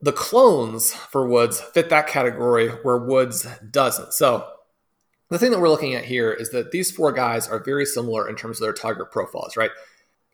the 0.00 0.12
clones 0.12 0.92
for 0.94 1.26
Woods 1.26 1.60
fit 1.60 1.90
that 1.90 2.06
category 2.06 2.68
where 2.68 2.98
Woods 2.98 3.46
doesn't. 3.70 4.12
So 4.12 4.48
the 5.28 5.38
thing 5.38 5.50
that 5.50 5.58
we're 5.58 5.68
looking 5.68 5.94
at 5.94 6.04
here 6.04 6.32
is 6.32 6.50
that 6.50 6.70
these 6.70 6.92
four 6.92 7.10
guys 7.10 7.48
are 7.48 7.58
very 7.58 7.84
similar 7.84 8.28
in 8.28 8.36
terms 8.36 8.58
of 8.58 8.62
their 8.62 8.72
target 8.72 9.10
profiles, 9.10 9.56
right? 9.56 9.70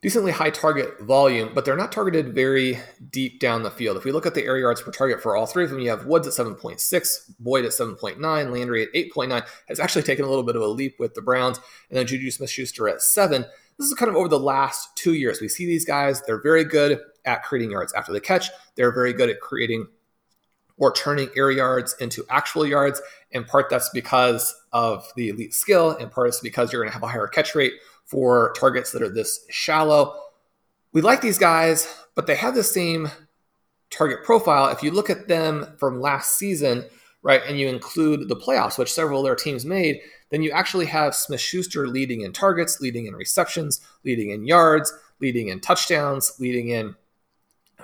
Decently 0.02 0.32
high 0.32 0.50
target 0.50 1.00
volume, 1.00 1.52
but 1.54 1.64
they're 1.64 1.76
not 1.76 1.92
targeted 1.92 2.34
very 2.34 2.76
deep 3.10 3.38
down 3.38 3.62
the 3.62 3.70
field. 3.70 3.96
If 3.96 4.04
we 4.04 4.10
look 4.10 4.26
at 4.26 4.34
the 4.34 4.44
air 4.44 4.58
yards 4.58 4.82
per 4.82 4.90
target 4.90 5.22
for 5.22 5.36
all 5.36 5.46
three 5.46 5.62
of 5.62 5.70
them, 5.70 5.78
you 5.78 5.90
have 5.90 6.06
Woods 6.06 6.26
at 6.26 6.32
7.6, 6.34 7.30
Boyd 7.38 7.64
at 7.64 7.70
7.9, 7.70 8.18
Landry 8.20 8.82
at 8.82 8.92
8.9. 8.92 9.46
Has 9.68 9.78
actually 9.78 10.02
taken 10.02 10.24
a 10.24 10.28
little 10.28 10.42
bit 10.42 10.56
of 10.56 10.62
a 10.62 10.66
leap 10.66 10.98
with 10.98 11.14
the 11.14 11.22
Browns, 11.22 11.58
and 11.88 11.96
then 11.96 12.06
Juju 12.06 12.32
Smith 12.32 12.50
Schuster 12.50 12.88
at 12.88 13.00
7. 13.00 13.46
This 13.78 13.86
is 13.86 13.94
kind 13.94 14.10
of 14.10 14.16
over 14.16 14.28
the 14.28 14.40
last 14.40 14.94
two 14.96 15.14
years. 15.14 15.40
We 15.40 15.48
see 15.48 15.66
these 15.66 15.84
guys, 15.84 16.20
they're 16.22 16.42
very 16.42 16.64
good 16.64 17.00
at 17.24 17.44
creating 17.44 17.70
yards 17.70 17.92
after 17.94 18.12
the 18.12 18.20
catch, 18.20 18.50
they're 18.74 18.92
very 18.92 19.12
good 19.12 19.30
at 19.30 19.40
creating 19.40 19.86
or 20.78 20.92
turning 20.92 21.30
air 21.36 21.50
yards 21.52 21.94
into 22.00 22.24
actual 22.28 22.66
yards. 22.66 23.00
In 23.30 23.44
part, 23.44 23.70
that's 23.70 23.88
because 23.90 24.52
of 24.72 25.06
the 25.14 25.28
elite 25.28 25.54
skill, 25.54 25.92
in 25.92 26.08
part, 26.08 26.28
it's 26.28 26.40
because 26.40 26.72
you're 26.72 26.82
going 26.82 26.90
to 26.90 26.94
have 26.94 27.04
a 27.04 27.08
higher 27.08 27.28
catch 27.28 27.54
rate 27.54 27.74
for 28.04 28.52
targets 28.58 28.92
that 28.92 29.02
are 29.02 29.08
this 29.08 29.44
shallow. 29.50 30.18
We 30.92 31.00
like 31.00 31.20
these 31.20 31.38
guys, 31.38 31.88
but 32.14 32.26
they 32.26 32.36
have 32.36 32.54
the 32.54 32.62
same 32.62 33.10
target 33.90 34.24
profile. 34.24 34.68
If 34.68 34.82
you 34.82 34.90
look 34.90 35.10
at 35.10 35.28
them 35.28 35.74
from 35.78 36.00
last 36.00 36.36
season, 36.36 36.84
right, 37.22 37.42
and 37.46 37.58
you 37.58 37.68
include 37.68 38.28
the 38.28 38.36
playoffs, 38.36 38.78
which 38.78 38.92
several 38.92 39.20
of 39.20 39.24
their 39.24 39.36
teams 39.36 39.64
made, 39.64 40.00
then 40.30 40.42
you 40.42 40.50
actually 40.50 40.86
have 40.86 41.14
Smith 41.14 41.40
Schuster 41.40 41.86
leading 41.86 42.22
in 42.22 42.32
targets, 42.32 42.80
leading 42.80 43.06
in 43.06 43.14
receptions, 43.14 43.80
leading 44.04 44.30
in 44.30 44.46
yards, 44.46 44.92
leading 45.20 45.48
in 45.48 45.60
touchdowns, 45.60 46.32
leading 46.40 46.68
in 46.68 46.94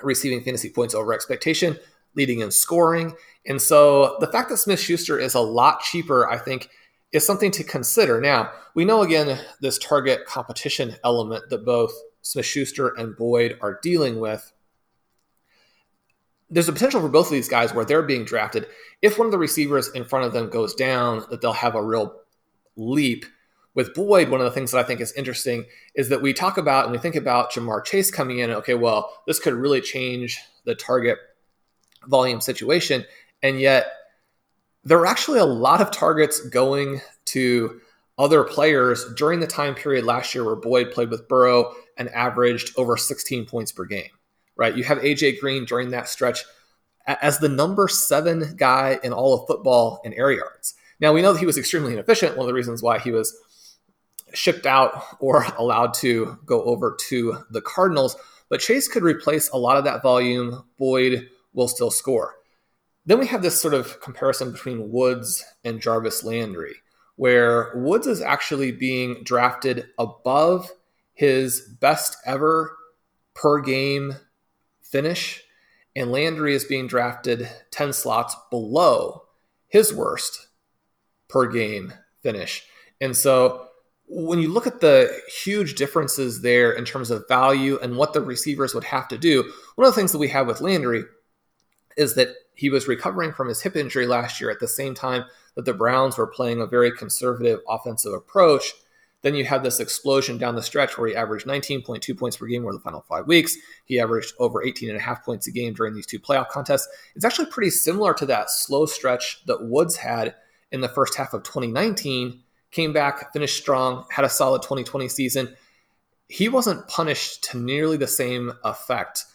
receiving 0.03 0.43
fantasy 0.43 0.71
points 0.71 0.95
over 0.95 1.13
expectation, 1.13 1.79
leading 2.15 2.41
in 2.41 2.51
scoring. 2.51 3.15
And 3.47 3.61
so 3.61 4.17
the 4.21 4.27
fact 4.27 4.51
that 4.51 4.57
Smith 4.57 4.81
Schuster 4.81 5.19
is 5.19 5.35
a 5.35 5.41
lot 5.41 5.81
cheaper, 5.81 6.29
I 6.29 6.39
think, 6.39 6.69
is 7.13 7.25
something 7.25 7.51
to 7.53 7.65
consider. 7.65 8.21
Now, 8.21 8.51
we 8.75 8.85
know 8.85 9.03
again 9.03 9.41
this 9.61 9.79
target 9.79 10.27
competition 10.27 10.97
element 11.05 11.51
that 11.51 11.65
both 11.65 11.93
Smith 12.23 12.47
Schuster 12.47 12.89
and 12.89 13.17
Boyd 13.17 13.59
are 13.61 13.79
dealing 13.83 14.21
with. 14.21 14.53
There's 16.51 16.69
a 16.69 16.73
potential 16.73 17.01
for 17.01 17.09
both 17.09 17.27
of 17.27 17.33
these 17.33 17.49
guys 17.49 17.75
where 17.75 17.85
they're 17.85 18.03
being 18.03 18.25
drafted. 18.25 18.67
If 19.03 19.19
one 19.19 19.27
of 19.27 19.33
the 19.33 19.39
receivers 19.39 19.89
in 19.89 20.05
front 20.05 20.27
of 20.27 20.33
them 20.33 20.51
goes 20.51 20.75
down, 20.75 21.25
that 21.31 21.41
they'll 21.41 21.53
have 21.53 21.75
a 21.75 21.83
real 21.83 22.21
leap. 22.77 23.27
With 23.75 23.95
Boyd, 23.95 24.29
one 24.29 24.41
of 24.41 24.45
the 24.45 24.51
things 24.51 24.73
that 24.73 24.79
I 24.79 24.83
think 24.83 25.01
is 25.01 25.13
interesting 25.13 25.67
is 25.95 26.09
that 26.09 26.23
we 26.23 26.33
talk 26.33 26.59
about 26.59 26.85
and 26.85 26.93
we 26.93 26.99
think 26.99 27.15
about 27.15 27.53
Ja'Marr 27.53 27.85
Chase 27.85 28.11
coming 28.11 28.39
in. 28.39 28.51
Okay, 28.51 28.75
well, 28.75 29.13
this 29.27 29.39
could 29.39 29.55
really 29.55 29.81
change 29.81 30.41
the 30.65 30.75
target 30.75 31.19
volume 32.07 32.41
situation. 32.41 33.05
And 33.43 33.61
yet, 33.61 33.87
there 34.85 34.99
were 34.99 35.07
actually 35.07 35.39
a 35.39 35.45
lot 35.45 35.81
of 35.81 35.91
targets 35.91 36.41
going 36.41 37.01
to 37.27 37.81
other 38.19 38.43
players 38.43 39.05
during 39.15 39.41
the 39.41 39.47
time 39.47 39.75
period 39.75 40.05
last 40.05 40.35
year 40.35 40.45
where 40.45 40.57
Boyd 40.57 40.91
played 40.91 41.11
with 41.11 41.29
Burrow 41.29 41.75
and 41.97 42.09
averaged 42.11 42.73
over 42.77 42.97
16 42.97 43.47
points 43.47 43.71
per 43.71 43.85
game, 43.85 44.11
right? 44.57 44.77
You 44.77 44.85
have 44.85 44.99
AJ 44.99 45.41
Green 45.41 45.65
during 45.65 45.91
that 45.91 46.09
stretch 46.09 46.45
as 47.07 47.39
the 47.39 47.49
number 47.49 47.89
seven 47.89 48.55
guy 48.57 48.99
in 49.03 49.13
all 49.13 49.35
of 49.35 49.47
football 49.47 50.01
in 50.05 50.13
air 50.13 50.33
yards. 50.33 50.75
Now, 51.01 51.13
we 51.13 51.23
know 51.23 51.33
that 51.33 51.39
he 51.39 51.47
was 51.47 51.59
extremely 51.59 51.93
inefficient. 51.93 52.37
One 52.37 52.45
of 52.45 52.49
the 52.49 52.55
reasons 52.55 52.83
why 52.83 52.99
he 52.99 53.13
was 53.13 53.37
shipped 54.35 54.67
out 54.67 55.03
or 55.21 55.47
allowed 55.57 55.95
to 55.95 56.39
go 56.45 56.63
over 56.65 56.97
to 57.09 57.39
the 57.51 57.63
Cardinals. 57.63 58.17
But 58.49 58.61
Chase 58.61 58.89
could 58.89 59.03
replace 59.03 59.49
a 59.51 59.57
lot 59.57 59.77
of 59.77 59.85
that 59.85 60.03
volume. 60.03 60.65
Boyd 60.79 61.29
will 61.53 61.69
still 61.69 61.91
score. 61.91 62.35
Then 63.09 63.19
we 63.19 63.27
have 63.29 63.41
this 63.41 63.59
sort 63.59 63.73
of 63.73 64.03
comparison 64.03 64.53
between 64.53 64.91
Woods 64.93 65.43
and 65.65 65.81
Jarvis 65.81 66.25
Landry, 66.25 66.75
where 67.17 67.73
Woods 67.75 68.07
is 68.07 68.21
actually 68.21 68.71
being 68.71 69.25
drafted 69.25 69.87
above 69.99 70.71
his 71.15 71.63
best 71.81 72.19
ever 72.27 72.77
per 73.35 73.63
game 73.63 74.17
finish, 74.83 75.43
and 75.97 76.13
Landry 76.13 76.55
is 76.55 76.67
being 76.67 76.87
drafted 76.87 77.49
10 77.71 77.95
slots 77.95 78.37
below 78.51 79.23
his 79.69 79.95
worst 79.95 80.49
per 81.31 81.47
game 81.47 81.95
finish. 82.23 82.67
And 83.01 83.17
so 83.17 83.69
when 84.07 84.39
you 84.39 84.53
look 84.53 84.67
at 84.67 84.83
the 84.83 85.19
huge 85.43 85.77
differences 85.77 86.43
there 86.43 86.73
in 86.73 86.85
terms 86.85 87.11
of 87.11 87.27
value 87.27 87.79
and 87.81 87.97
what 87.97 88.13
the 88.13 88.21
receivers 88.21 88.75
would 88.75 88.85
have 88.85 89.09
to 89.09 89.17
do, 89.17 89.51
one 89.77 89.89
of 89.89 89.95
the 89.95 89.99
things 89.99 90.13
that 90.13 90.19
we 90.19 90.29
have 90.29 90.47
with 90.47 90.61
Landry 90.61 91.05
is 91.97 92.15
that 92.17 92.35
he 92.59 92.71
was 92.71 92.89
recovering 92.89 93.33
from 93.33 93.47
his 93.47 93.63
hip 93.63 93.77
injury 93.77 94.05
last 94.05 94.41
year 94.41 94.51
at 94.51 94.59
the 94.59 94.67
same 94.67 94.93
time 94.93 95.25
that 95.55 95.65
the 95.65 95.73
Browns 95.73 96.19
were 96.19 96.27
playing 96.27 96.61
a 96.61 96.67
very 96.67 96.91
conservative 96.91 97.61
offensive 97.69 98.13
approach. 98.13 98.73
Then 99.23 99.37
you 99.37 99.45
have 99.45 99.63
this 99.63 99.79
explosion 99.79 100.39
down 100.39 100.57
the 100.57 100.63
stretch 100.63 100.99
where 100.99 101.09
he 101.09 101.15
averaged 101.15 101.47
19.2 101.47 102.19
points 102.19 102.37
per 102.37 102.47
game 102.47 102.65
over 102.65 102.73
the 102.73 102.81
final 102.81 103.05
five 103.09 103.29
weeks. 103.29 103.57
He 103.85 104.01
averaged 104.01 104.35
over 104.41 104.61
18 104.61 104.89
and 104.89 104.99
a 104.99 105.01
half 105.01 105.25
points 105.25 105.47
a 105.47 105.53
game 105.53 105.73
during 105.73 105.95
these 105.95 106.05
two 106.05 106.19
playoff 106.19 106.49
contests. 106.49 106.89
It's 107.15 107.25
actually 107.25 107.47
pretty 107.47 107.71
similar 107.71 108.13
to 108.15 108.27
that 108.27 108.51
slow 108.51 108.87
stretch 108.87 109.45
that 109.47 109.63
Woods 109.63 109.95
had 109.95 110.35
in 110.73 110.81
the 110.81 110.89
first 110.89 111.15
half 111.15 111.35
of 111.35 111.45
2019 111.45 112.43
came 112.73 112.93
back, 112.93 113.33
finished 113.33 113.57
strong, 113.57 114.05
had 114.11 114.25
a 114.25 114.29
solid 114.29 114.63
2020 114.63 115.07
season. 115.07 115.55
He 116.27 116.49
wasn't 116.49 116.89
punished 116.89 117.45
to 117.45 117.57
nearly 117.57 117.97
the 117.97 118.09
same 118.09 118.53
effect 118.65 119.27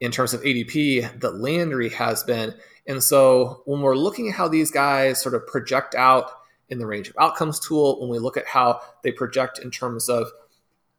in 0.00 0.10
terms 0.10 0.32
of 0.32 0.42
ADP 0.42 1.20
that 1.20 1.40
Landry 1.40 1.88
has 1.90 2.22
been. 2.22 2.54
And 2.86 3.02
so 3.02 3.62
when 3.66 3.80
we're 3.80 3.96
looking 3.96 4.28
at 4.28 4.34
how 4.34 4.48
these 4.48 4.70
guys 4.70 5.20
sort 5.20 5.34
of 5.34 5.46
project 5.46 5.94
out 5.94 6.30
in 6.68 6.78
the 6.78 6.86
range 6.86 7.08
of 7.08 7.16
outcomes 7.18 7.58
tool, 7.58 8.00
when 8.00 8.08
we 8.08 8.18
look 8.18 8.36
at 8.36 8.46
how 8.46 8.80
they 9.02 9.12
project 9.12 9.58
in 9.58 9.70
terms 9.70 10.08
of 10.08 10.30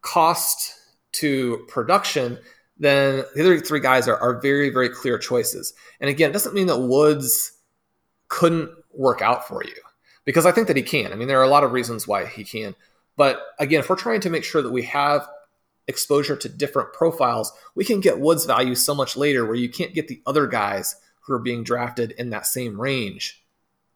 cost 0.01 0.73
to 1.13 1.65
production, 1.67 2.37
then 2.77 3.23
the 3.35 3.41
other 3.41 3.59
three 3.59 3.79
guys 3.79 4.07
are, 4.07 4.17
are 4.17 4.39
very, 4.39 4.69
very 4.69 4.89
clear 4.89 5.17
choices. 5.17 5.73
And 5.99 6.09
again, 6.09 6.29
it 6.29 6.33
doesn't 6.33 6.55
mean 6.55 6.67
that 6.67 6.79
Woods 6.79 7.53
couldn't 8.27 8.69
work 8.93 9.21
out 9.21 9.47
for 9.47 9.63
you 9.63 9.75
because 10.25 10.45
I 10.45 10.51
think 10.51 10.67
that 10.67 10.77
he 10.77 10.83
can. 10.83 11.11
I 11.11 11.15
mean, 11.15 11.27
there 11.27 11.39
are 11.39 11.43
a 11.43 11.49
lot 11.49 11.63
of 11.63 11.71
reasons 11.71 12.07
why 12.07 12.25
he 12.25 12.43
can. 12.43 12.75
But 13.17 13.41
again, 13.59 13.81
if 13.81 13.89
we're 13.89 13.95
trying 13.95 14.21
to 14.21 14.29
make 14.29 14.43
sure 14.43 14.61
that 14.61 14.71
we 14.71 14.83
have 14.83 15.27
exposure 15.89 16.37
to 16.37 16.47
different 16.47 16.93
profiles, 16.93 17.51
we 17.75 17.83
can 17.83 17.99
get 17.99 18.19
Woods' 18.19 18.45
value 18.45 18.75
so 18.75 18.95
much 18.95 19.17
later 19.17 19.45
where 19.45 19.55
you 19.55 19.67
can't 19.67 19.93
get 19.93 20.07
the 20.07 20.21
other 20.25 20.47
guys 20.47 20.95
who 21.21 21.33
are 21.33 21.39
being 21.39 21.63
drafted 21.63 22.11
in 22.11 22.29
that 22.29 22.45
same 22.45 22.79
range 22.79 23.43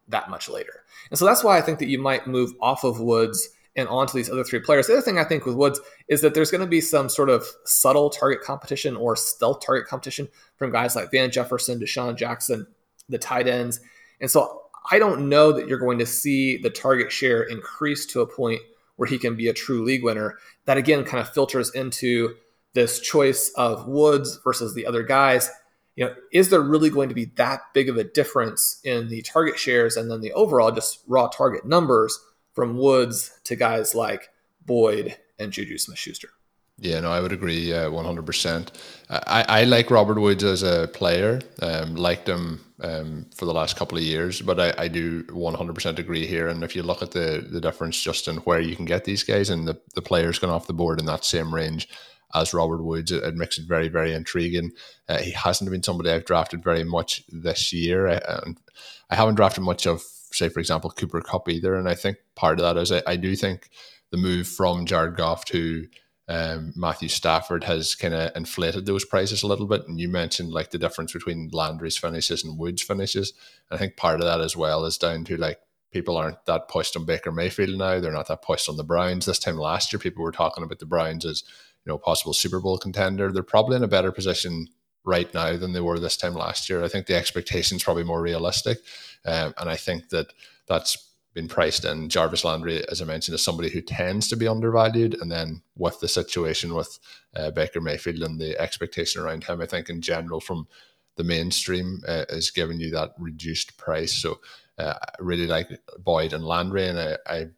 that 0.08 0.28
much 0.28 0.48
later. 0.48 0.82
And 1.10 1.18
so 1.18 1.24
that's 1.24 1.42
why 1.42 1.56
I 1.56 1.62
think 1.62 1.78
that 1.78 1.88
you 1.88 1.98
might 1.98 2.26
move 2.26 2.52
off 2.60 2.84
of 2.84 3.00
Woods 3.00 3.48
and 3.76 3.88
onto 3.88 4.12
these 4.12 4.30
other 4.30 4.44
three 4.44 4.60
players. 4.60 4.86
The 4.86 4.92
other 4.92 5.02
thing 5.02 5.18
I 5.18 5.24
think 5.24 5.46
with 5.46 5.54
Woods 5.54 5.80
is 6.08 6.20
that 6.20 6.34
there's 6.34 6.50
going 6.50 6.60
to 6.60 6.66
be 6.66 6.80
some 6.80 7.08
sort 7.08 7.30
of 7.30 7.46
subtle 7.64 8.10
target 8.10 8.42
competition 8.42 8.96
or 8.96 9.16
stealth 9.16 9.64
target 9.64 9.88
competition 9.88 10.28
from 10.56 10.72
guys 10.72 10.94
like 10.94 11.10
Van 11.10 11.30
Jefferson, 11.30 11.80
DeSean 11.80 12.16
Jackson, 12.16 12.66
the 13.08 13.18
tight 13.18 13.48
ends. 13.48 13.80
And 14.20 14.30
so 14.30 14.62
I 14.90 14.98
don't 14.98 15.28
know 15.28 15.52
that 15.52 15.66
you're 15.66 15.78
going 15.78 15.98
to 15.98 16.06
see 16.06 16.56
the 16.58 16.70
target 16.70 17.10
share 17.10 17.42
increase 17.42 18.06
to 18.06 18.20
a 18.20 18.26
point 18.26 18.60
where 18.96 19.08
he 19.08 19.18
can 19.18 19.36
be 19.36 19.48
a 19.48 19.52
true 19.52 19.84
league 19.84 20.04
winner. 20.04 20.38
That 20.66 20.78
again 20.78 21.04
kind 21.04 21.20
of 21.20 21.32
filters 21.32 21.70
into 21.74 22.34
this 22.74 23.00
choice 23.00 23.52
of 23.56 23.86
Woods 23.86 24.40
versus 24.44 24.74
the 24.74 24.86
other 24.86 25.02
guys. 25.02 25.50
You 25.96 26.06
know, 26.06 26.14
is 26.32 26.50
there 26.50 26.60
really 26.60 26.90
going 26.90 27.08
to 27.08 27.14
be 27.14 27.26
that 27.36 27.60
big 27.72 27.88
of 27.88 27.96
a 27.96 28.04
difference 28.04 28.80
in 28.82 29.08
the 29.08 29.22
target 29.22 29.58
shares 29.58 29.96
and 29.96 30.10
then 30.10 30.20
the 30.20 30.32
overall 30.32 30.72
just 30.72 31.00
raw 31.06 31.28
target 31.28 31.64
numbers 31.64 32.18
from 32.52 32.76
Woods 32.76 33.38
to 33.44 33.56
guys 33.56 33.94
like 33.94 34.28
Boyd 34.66 35.16
and 35.38 35.52
Juju 35.52 35.78
Smith 35.78 35.98
Schuster? 35.98 36.30
Yeah, 36.78 37.00
no, 37.00 37.10
I 37.12 37.20
would 37.20 37.32
agree 37.32 37.72
uh, 37.72 37.88
100%. 37.90 38.68
I, 39.08 39.44
I 39.48 39.64
like 39.64 39.90
Robert 39.92 40.20
Woods 40.20 40.42
as 40.42 40.64
a 40.64 40.88
player, 40.88 41.40
um, 41.62 41.94
liked 41.94 42.28
him 42.28 42.64
um, 42.84 43.26
for 43.34 43.46
the 43.46 43.54
last 43.54 43.76
couple 43.76 43.96
of 43.96 44.04
years, 44.04 44.42
but 44.42 44.60
I, 44.60 44.74
I 44.84 44.88
do 44.88 45.24
100% 45.24 45.98
agree 45.98 46.26
here. 46.26 46.48
And 46.48 46.62
if 46.62 46.76
you 46.76 46.82
look 46.82 47.02
at 47.02 47.12
the, 47.12 47.46
the 47.50 47.60
difference 47.60 48.00
just 48.00 48.28
in 48.28 48.36
where 48.38 48.60
you 48.60 48.76
can 48.76 48.84
get 48.84 49.04
these 49.04 49.22
guys 49.22 49.48
and 49.48 49.66
the, 49.66 49.80
the 49.94 50.02
players 50.02 50.38
going 50.38 50.52
off 50.52 50.66
the 50.66 50.74
board 50.74 51.00
in 51.00 51.06
that 51.06 51.24
same 51.24 51.54
range 51.54 51.88
as 52.34 52.52
Robert 52.52 52.82
Woods, 52.82 53.10
it, 53.10 53.22
it 53.22 53.36
makes 53.36 53.58
it 53.58 53.66
very, 53.66 53.88
very 53.88 54.12
intriguing. 54.12 54.72
Uh, 55.08 55.18
he 55.18 55.30
hasn't 55.30 55.70
been 55.70 55.82
somebody 55.82 56.10
I've 56.10 56.26
drafted 56.26 56.62
very 56.62 56.84
much 56.84 57.24
this 57.28 57.72
year. 57.72 58.06
I, 58.06 58.20
and 58.42 58.60
I 59.08 59.16
haven't 59.16 59.36
drafted 59.36 59.64
much 59.64 59.86
of, 59.86 60.02
say, 60.02 60.50
for 60.50 60.60
example, 60.60 60.90
Cooper 60.90 61.22
Kupp 61.22 61.48
either. 61.48 61.76
And 61.76 61.88
I 61.88 61.94
think 61.94 62.18
part 62.34 62.60
of 62.60 62.64
that 62.64 62.80
is 62.80 62.92
I, 62.92 63.02
I 63.06 63.16
do 63.16 63.34
think 63.34 63.70
the 64.10 64.18
move 64.18 64.46
from 64.46 64.84
Jared 64.84 65.16
Goff 65.16 65.46
to 65.46 65.86
um, 66.28 66.72
Matthew 66.74 67.08
Stafford 67.08 67.64
has 67.64 67.94
kind 67.94 68.14
of 68.14 68.34
inflated 68.34 68.86
those 68.86 69.04
prices 69.04 69.42
a 69.42 69.46
little 69.46 69.66
bit. 69.66 69.86
And 69.86 70.00
you 70.00 70.08
mentioned 70.08 70.52
like 70.52 70.70
the 70.70 70.78
difference 70.78 71.12
between 71.12 71.50
Landry's 71.52 71.98
finishes 71.98 72.42
and 72.44 72.58
Woods 72.58 72.82
finishes. 72.82 73.32
And 73.70 73.76
I 73.76 73.78
think 73.78 73.96
part 73.96 74.20
of 74.20 74.26
that 74.26 74.40
as 74.40 74.56
well 74.56 74.84
is 74.84 74.96
down 74.96 75.24
to 75.24 75.36
like 75.36 75.58
people 75.92 76.16
aren't 76.16 76.44
that 76.46 76.68
pushed 76.68 76.96
on 76.96 77.04
Baker 77.04 77.30
Mayfield 77.30 77.78
now. 77.78 78.00
They're 78.00 78.12
not 78.12 78.28
that 78.28 78.42
pushed 78.42 78.68
on 78.68 78.76
the 78.76 78.84
Browns. 78.84 79.26
This 79.26 79.38
time 79.38 79.58
last 79.58 79.92
year, 79.92 80.00
people 80.00 80.24
were 80.24 80.32
talking 80.32 80.64
about 80.64 80.78
the 80.78 80.86
Browns 80.86 81.26
as 81.26 81.44
you 81.84 81.92
know 81.92 81.98
possible 81.98 82.32
Super 82.32 82.60
Bowl 82.60 82.78
contender. 82.78 83.30
They're 83.30 83.42
probably 83.42 83.76
in 83.76 83.84
a 83.84 83.88
better 83.88 84.10
position 84.10 84.68
right 85.04 85.32
now 85.34 85.56
than 85.56 85.74
they 85.74 85.80
were 85.80 85.98
this 85.98 86.16
time 86.16 86.34
last 86.34 86.70
year. 86.70 86.82
I 86.82 86.88
think 86.88 87.06
the 87.06 87.14
expectations 87.14 87.84
probably 87.84 88.04
more 88.04 88.22
realistic, 88.22 88.78
um, 89.26 89.54
and 89.58 89.68
I 89.68 89.76
think 89.76 90.08
that 90.08 90.32
that's 90.66 91.13
been 91.34 91.48
priced 91.48 91.84
in. 91.84 92.08
Jarvis 92.08 92.44
Landry, 92.44 92.88
as 92.88 93.02
I 93.02 93.04
mentioned, 93.04 93.34
is 93.34 93.42
somebody 93.42 93.68
who 93.68 93.80
tends 93.80 94.28
to 94.28 94.36
be 94.36 94.48
undervalued. 94.48 95.16
And 95.20 95.30
then 95.30 95.62
with 95.76 96.00
the 96.00 96.08
situation 96.08 96.74
with 96.74 96.98
uh, 97.34 97.50
Baker 97.50 97.80
Mayfield 97.80 98.22
and 98.22 98.40
the 98.40 98.58
expectation 98.60 99.20
around 99.20 99.44
him, 99.44 99.60
I 99.60 99.66
think 99.66 99.90
in 99.90 100.00
general 100.00 100.40
from 100.40 100.68
the 101.16 101.24
mainstream 101.24 102.02
uh, 102.06 102.24
is 102.28 102.50
giving 102.50 102.80
you 102.80 102.90
that 102.90 103.14
reduced 103.18 103.76
price. 103.76 104.12
So 104.12 104.40
uh, 104.78 104.94
I 105.00 105.14
really 105.18 105.46
like 105.46 105.68
Boyd 105.98 106.32
and 106.32 106.44
Landry, 106.44 106.88
and 106.88 106.98
I, 106.98 107.16
I, 107.26 107.48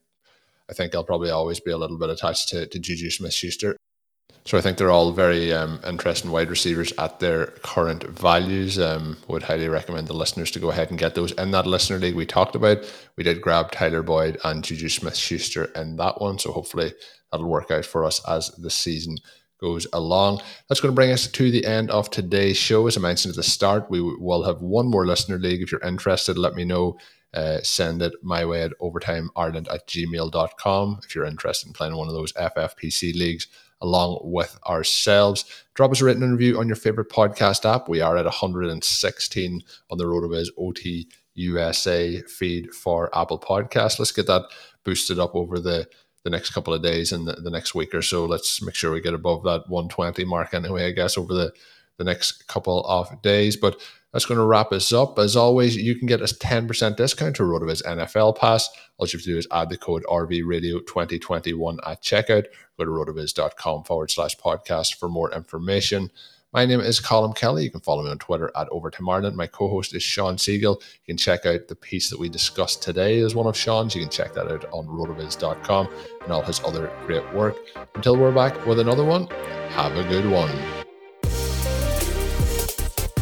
I 0.69 0.73
think 0.73 0.95
I'll 0.95 1.05
probably 1.05 1.31
always 1.31 1.61
be 1.61 1.71
a 1.71 1.79
little 1.79 1.99
bit 1.99 2.11
attached 2.11 2.49
to, 2.49 2.67
to 2.67 2.79
Juju 2.79 3.11
Smith 3.11 3.33
Schuster. 3.33 3.77
So 4.47 4.57
I 4.57 4.61
think 4.61 4.79
they're 4.79 4.93
all 4.93 5.11
very 5.11 5.53
um, 5.53 5.81
interesting 5.85 6.31
wide 6.31 6.51
receivers 6.51 6.93
at 6.99 7.19
their 7.19 7.47
current 7.65 8.05
values. 8.05 8.79
Um, 8.79 9.17
would 9.27 9.43
highly 9.43 9.69
recommend 9.69 10.07
the 10.07 10.13
listeners 10.13 10.53
to 10.53 10.61
go 10.61 10.71
ahead 10.71 10.91
and 10.91 10.99
get 10.99 11.17
those 11.17 11.33
in 11.33 11.51
that 11.51 11.67
listener 11.67 11.99
league 11.99 12.15
we 12.15 12.27
talked 12.27 12.55
about. 12.55 12.79
We 13.17 13.25
did 13.25 13.43
grab 13.43 13.73
Tyler 13.73 14.05
Boyd 14.05 14.39
and 14.45 14.63
Juju 14.63 14.89
Smith 14.89 15.17
Schuster 15.17 15.65
in 15.75 15.97
that 15.97 16.21
one, 16.21 16.39
so 16.39 16.53
hopefully 16.53 16.95
that'll 17.33 17.49
work 17.49 17.73
out 17.73 17.85
for 17.85 18.05
us 18.05 18.25
as 18.29 18.51
the 18.51 18.71
season 18.71 19.19
goes 19.61 19.85
along. 19.93 20.41
That's 20.69 20.81
going 20.81 20.93
to 20.93 20.97
bring 20.97 21.11
us 21.11 21.27
to 21.27 21.51
the 21.51 21.67
end 21.67 21.91
of 21.91 22.09
today's 22.09 22.57
show. 22.57 22.87
As 22.87 22.97
I 22.97 23.01
mentioned 23.01 23.33
at 23.33 23.37
the 23.37 23.43
start, 23.43 23.91
we 23.91 24.01
will 24.01 24.45
have 24.45 24.63
one 24.63 24.87
more 24.87 25.07
listener 25.07 25.39
league. 25.39 25.63
If 25.63 25.73
you're 25.73 25.81
interested, 25.81 26.39
let 26.39 26.55
me 26.55 26.65
know. 26.65 26.99
Uh, 27.35 27.59
send 27.63 28.01
it 28.01 28.13
my 28.23 28.45
way 28.45 28.63
at 28.63 28.73
overtimeireland 28.81 29.67
at 29.71 29.87
gmail.com 29.89 31.01
if 31.05 31.15
you're 31.15 31.25
interested 31.25 31.67
in 31.67 31.73
playing 31.73 31.97
one 31.97 32.07
of 32.07 32.15
those 32.15 32.33
FFPC 32.35 33.15
leagues 33.15 33.49
along 33.81 34.21
with 34.23 34.59
ourselves. 34.67 35.45
Drop 35.75 35.93
us 35.93 36.01
a 36.01 36.05
written 36.05 36.31
review 36.31 36.59
on 36.59 36.67
your 36.67 36.77
favorite 36.77 37.11
podcast 37.11 37.65
app. 37.65 37.89
We 37.89 38.01
are 38.01 38.17
at 38.17 38.25
116 38.25 39.63
on 39.91 39.99
the 39.99 40.05
RotoViz 40.05 40.49
OT 40.59 41.09
USA 41.35 42.23
feed 42.23 42.73
for 42.75 43.17
Apple 43.17 43.39
Podcasts. 43.39 43.99
Let's 43.99 44.13
get 44.13 44.27
that 44.27 44.45
boosted 44.85 45.19
up 45.19 45.35
over 45.35 45.59
the 45.59 45.89
the 46.27 46.31
next 46.31 46.51
couple 46.51 46.75
of 46.75 46.83
days 46.83 47.13
and 47.13 47.29
the, 47.29 47.35
the 47.35 47.51
next 47.51 47.73
week 47.73 47.95
or 47.95 48.03
so. 48.03 48.25
Let's 48.25 48.61
make 48.61 48.75
sure 48.75 48.91
we 48.91 49.01
get 49.01 49.15
above 49.15 49.45
that 49.45 49.69
120 49.69 50.25
mark 50.25 50.55
anyway, 50.55 50.89
I 50.89 50.91
guess, 50.91 51.17
over 51.17 51.33
the, 51.33 51.53
the 51.99 52.05
next 52.05 52.49
couple 52.49 52.85
of 52.85 53.23
days. 53.23 53.57
But 53.57 53.81
that's 54.17 54.25
going 54.25 54.39
to 54.39 54.47
wrap 54.47 54.73
us 54.73 54.95
up. 54.95 55.19
As 55.19 55.37
always, 55.37 55.77
you 55.77 55.95
can 55.95 56.07
get 56.07 56.23
a 56.23 56.25
10% 56.25 56.97
discount 56.97 57.37
to 57.37 57.43
RotoViz 57.43 57.83
NFL 57.85 58.39
Pass. 58.39 58.67
All 58.97 59.07
you 59.07 59.19
have 59.19 59.21
to 59.21 59.27
do 59.27 59.37
is 59.37 59.47
add 59.53 59.69
the 59.69 59.77
code 59.77 60.05
RVRadio2021 60.05 61.79
at 61.87 62.03
checkout. 62.03 62.47
Go 62.79 62.85
to 62.87 62.91
rotoviz.com 62.91 63.85
forward 63.85 64.11
slash 64.11 64.35
podcast 64.39 64.95
for 64.95 65.11
more 65.11 65.31
information. 65.33 66.11
My 66.55 66.65
name 66.65 66.81
is 66.81 66.99
Colm 66.99 67.37
Kelly. 67.37 67.65
You 67.65 67.71
can 67.71 67.81
follow 67.81 68.05
me 68.05 68.11
on 68.11 68.19
Twitter 68.19 68.51
at 68.57 68.71
Overtime 68.71 69.07
Ireland. 69.07 69.37
My 69.37 69.49
co-host 69.49 69.95
is 69.95 70.03
Shawn 70.03 70.39
Siegele. 70.39 70.81
You 70.81 71.07
can 71.07 71.19
check 71.19 71.45
out 71.45 71.69
the 71.69 71.77
piece 71.77 72.09
that 72.09 72.19
we 72.19 72.31
discussed 72.31 72.83
today 72.83 73.21
as 73.21 73.35
one 73.35 73.47
of 73.47 73.55
Shawn's. 73.55 73.95
You 73.95 74.01
can 74.01 74.11
check 74.11 74.33
that 74.33 74.51
out 74.51 74.65
on 74.73 74.87
rotoviz.com 74.87 75.89
and 76.23 76.33
all 76.33 76.41
his 76.41 76.65
other 76.65 76.91
great 77.05 77.35
work. 77.35 77.59
Until 77.95 78.17
we're 78.17 78.33
back 78.33 78.65
with 78.65 78.81
another 78.81 79.05
one, 79.05 79.27
have 79.73 79.95
a 79.95 80.05
good 80.05 80.31
one. 80.31 80.86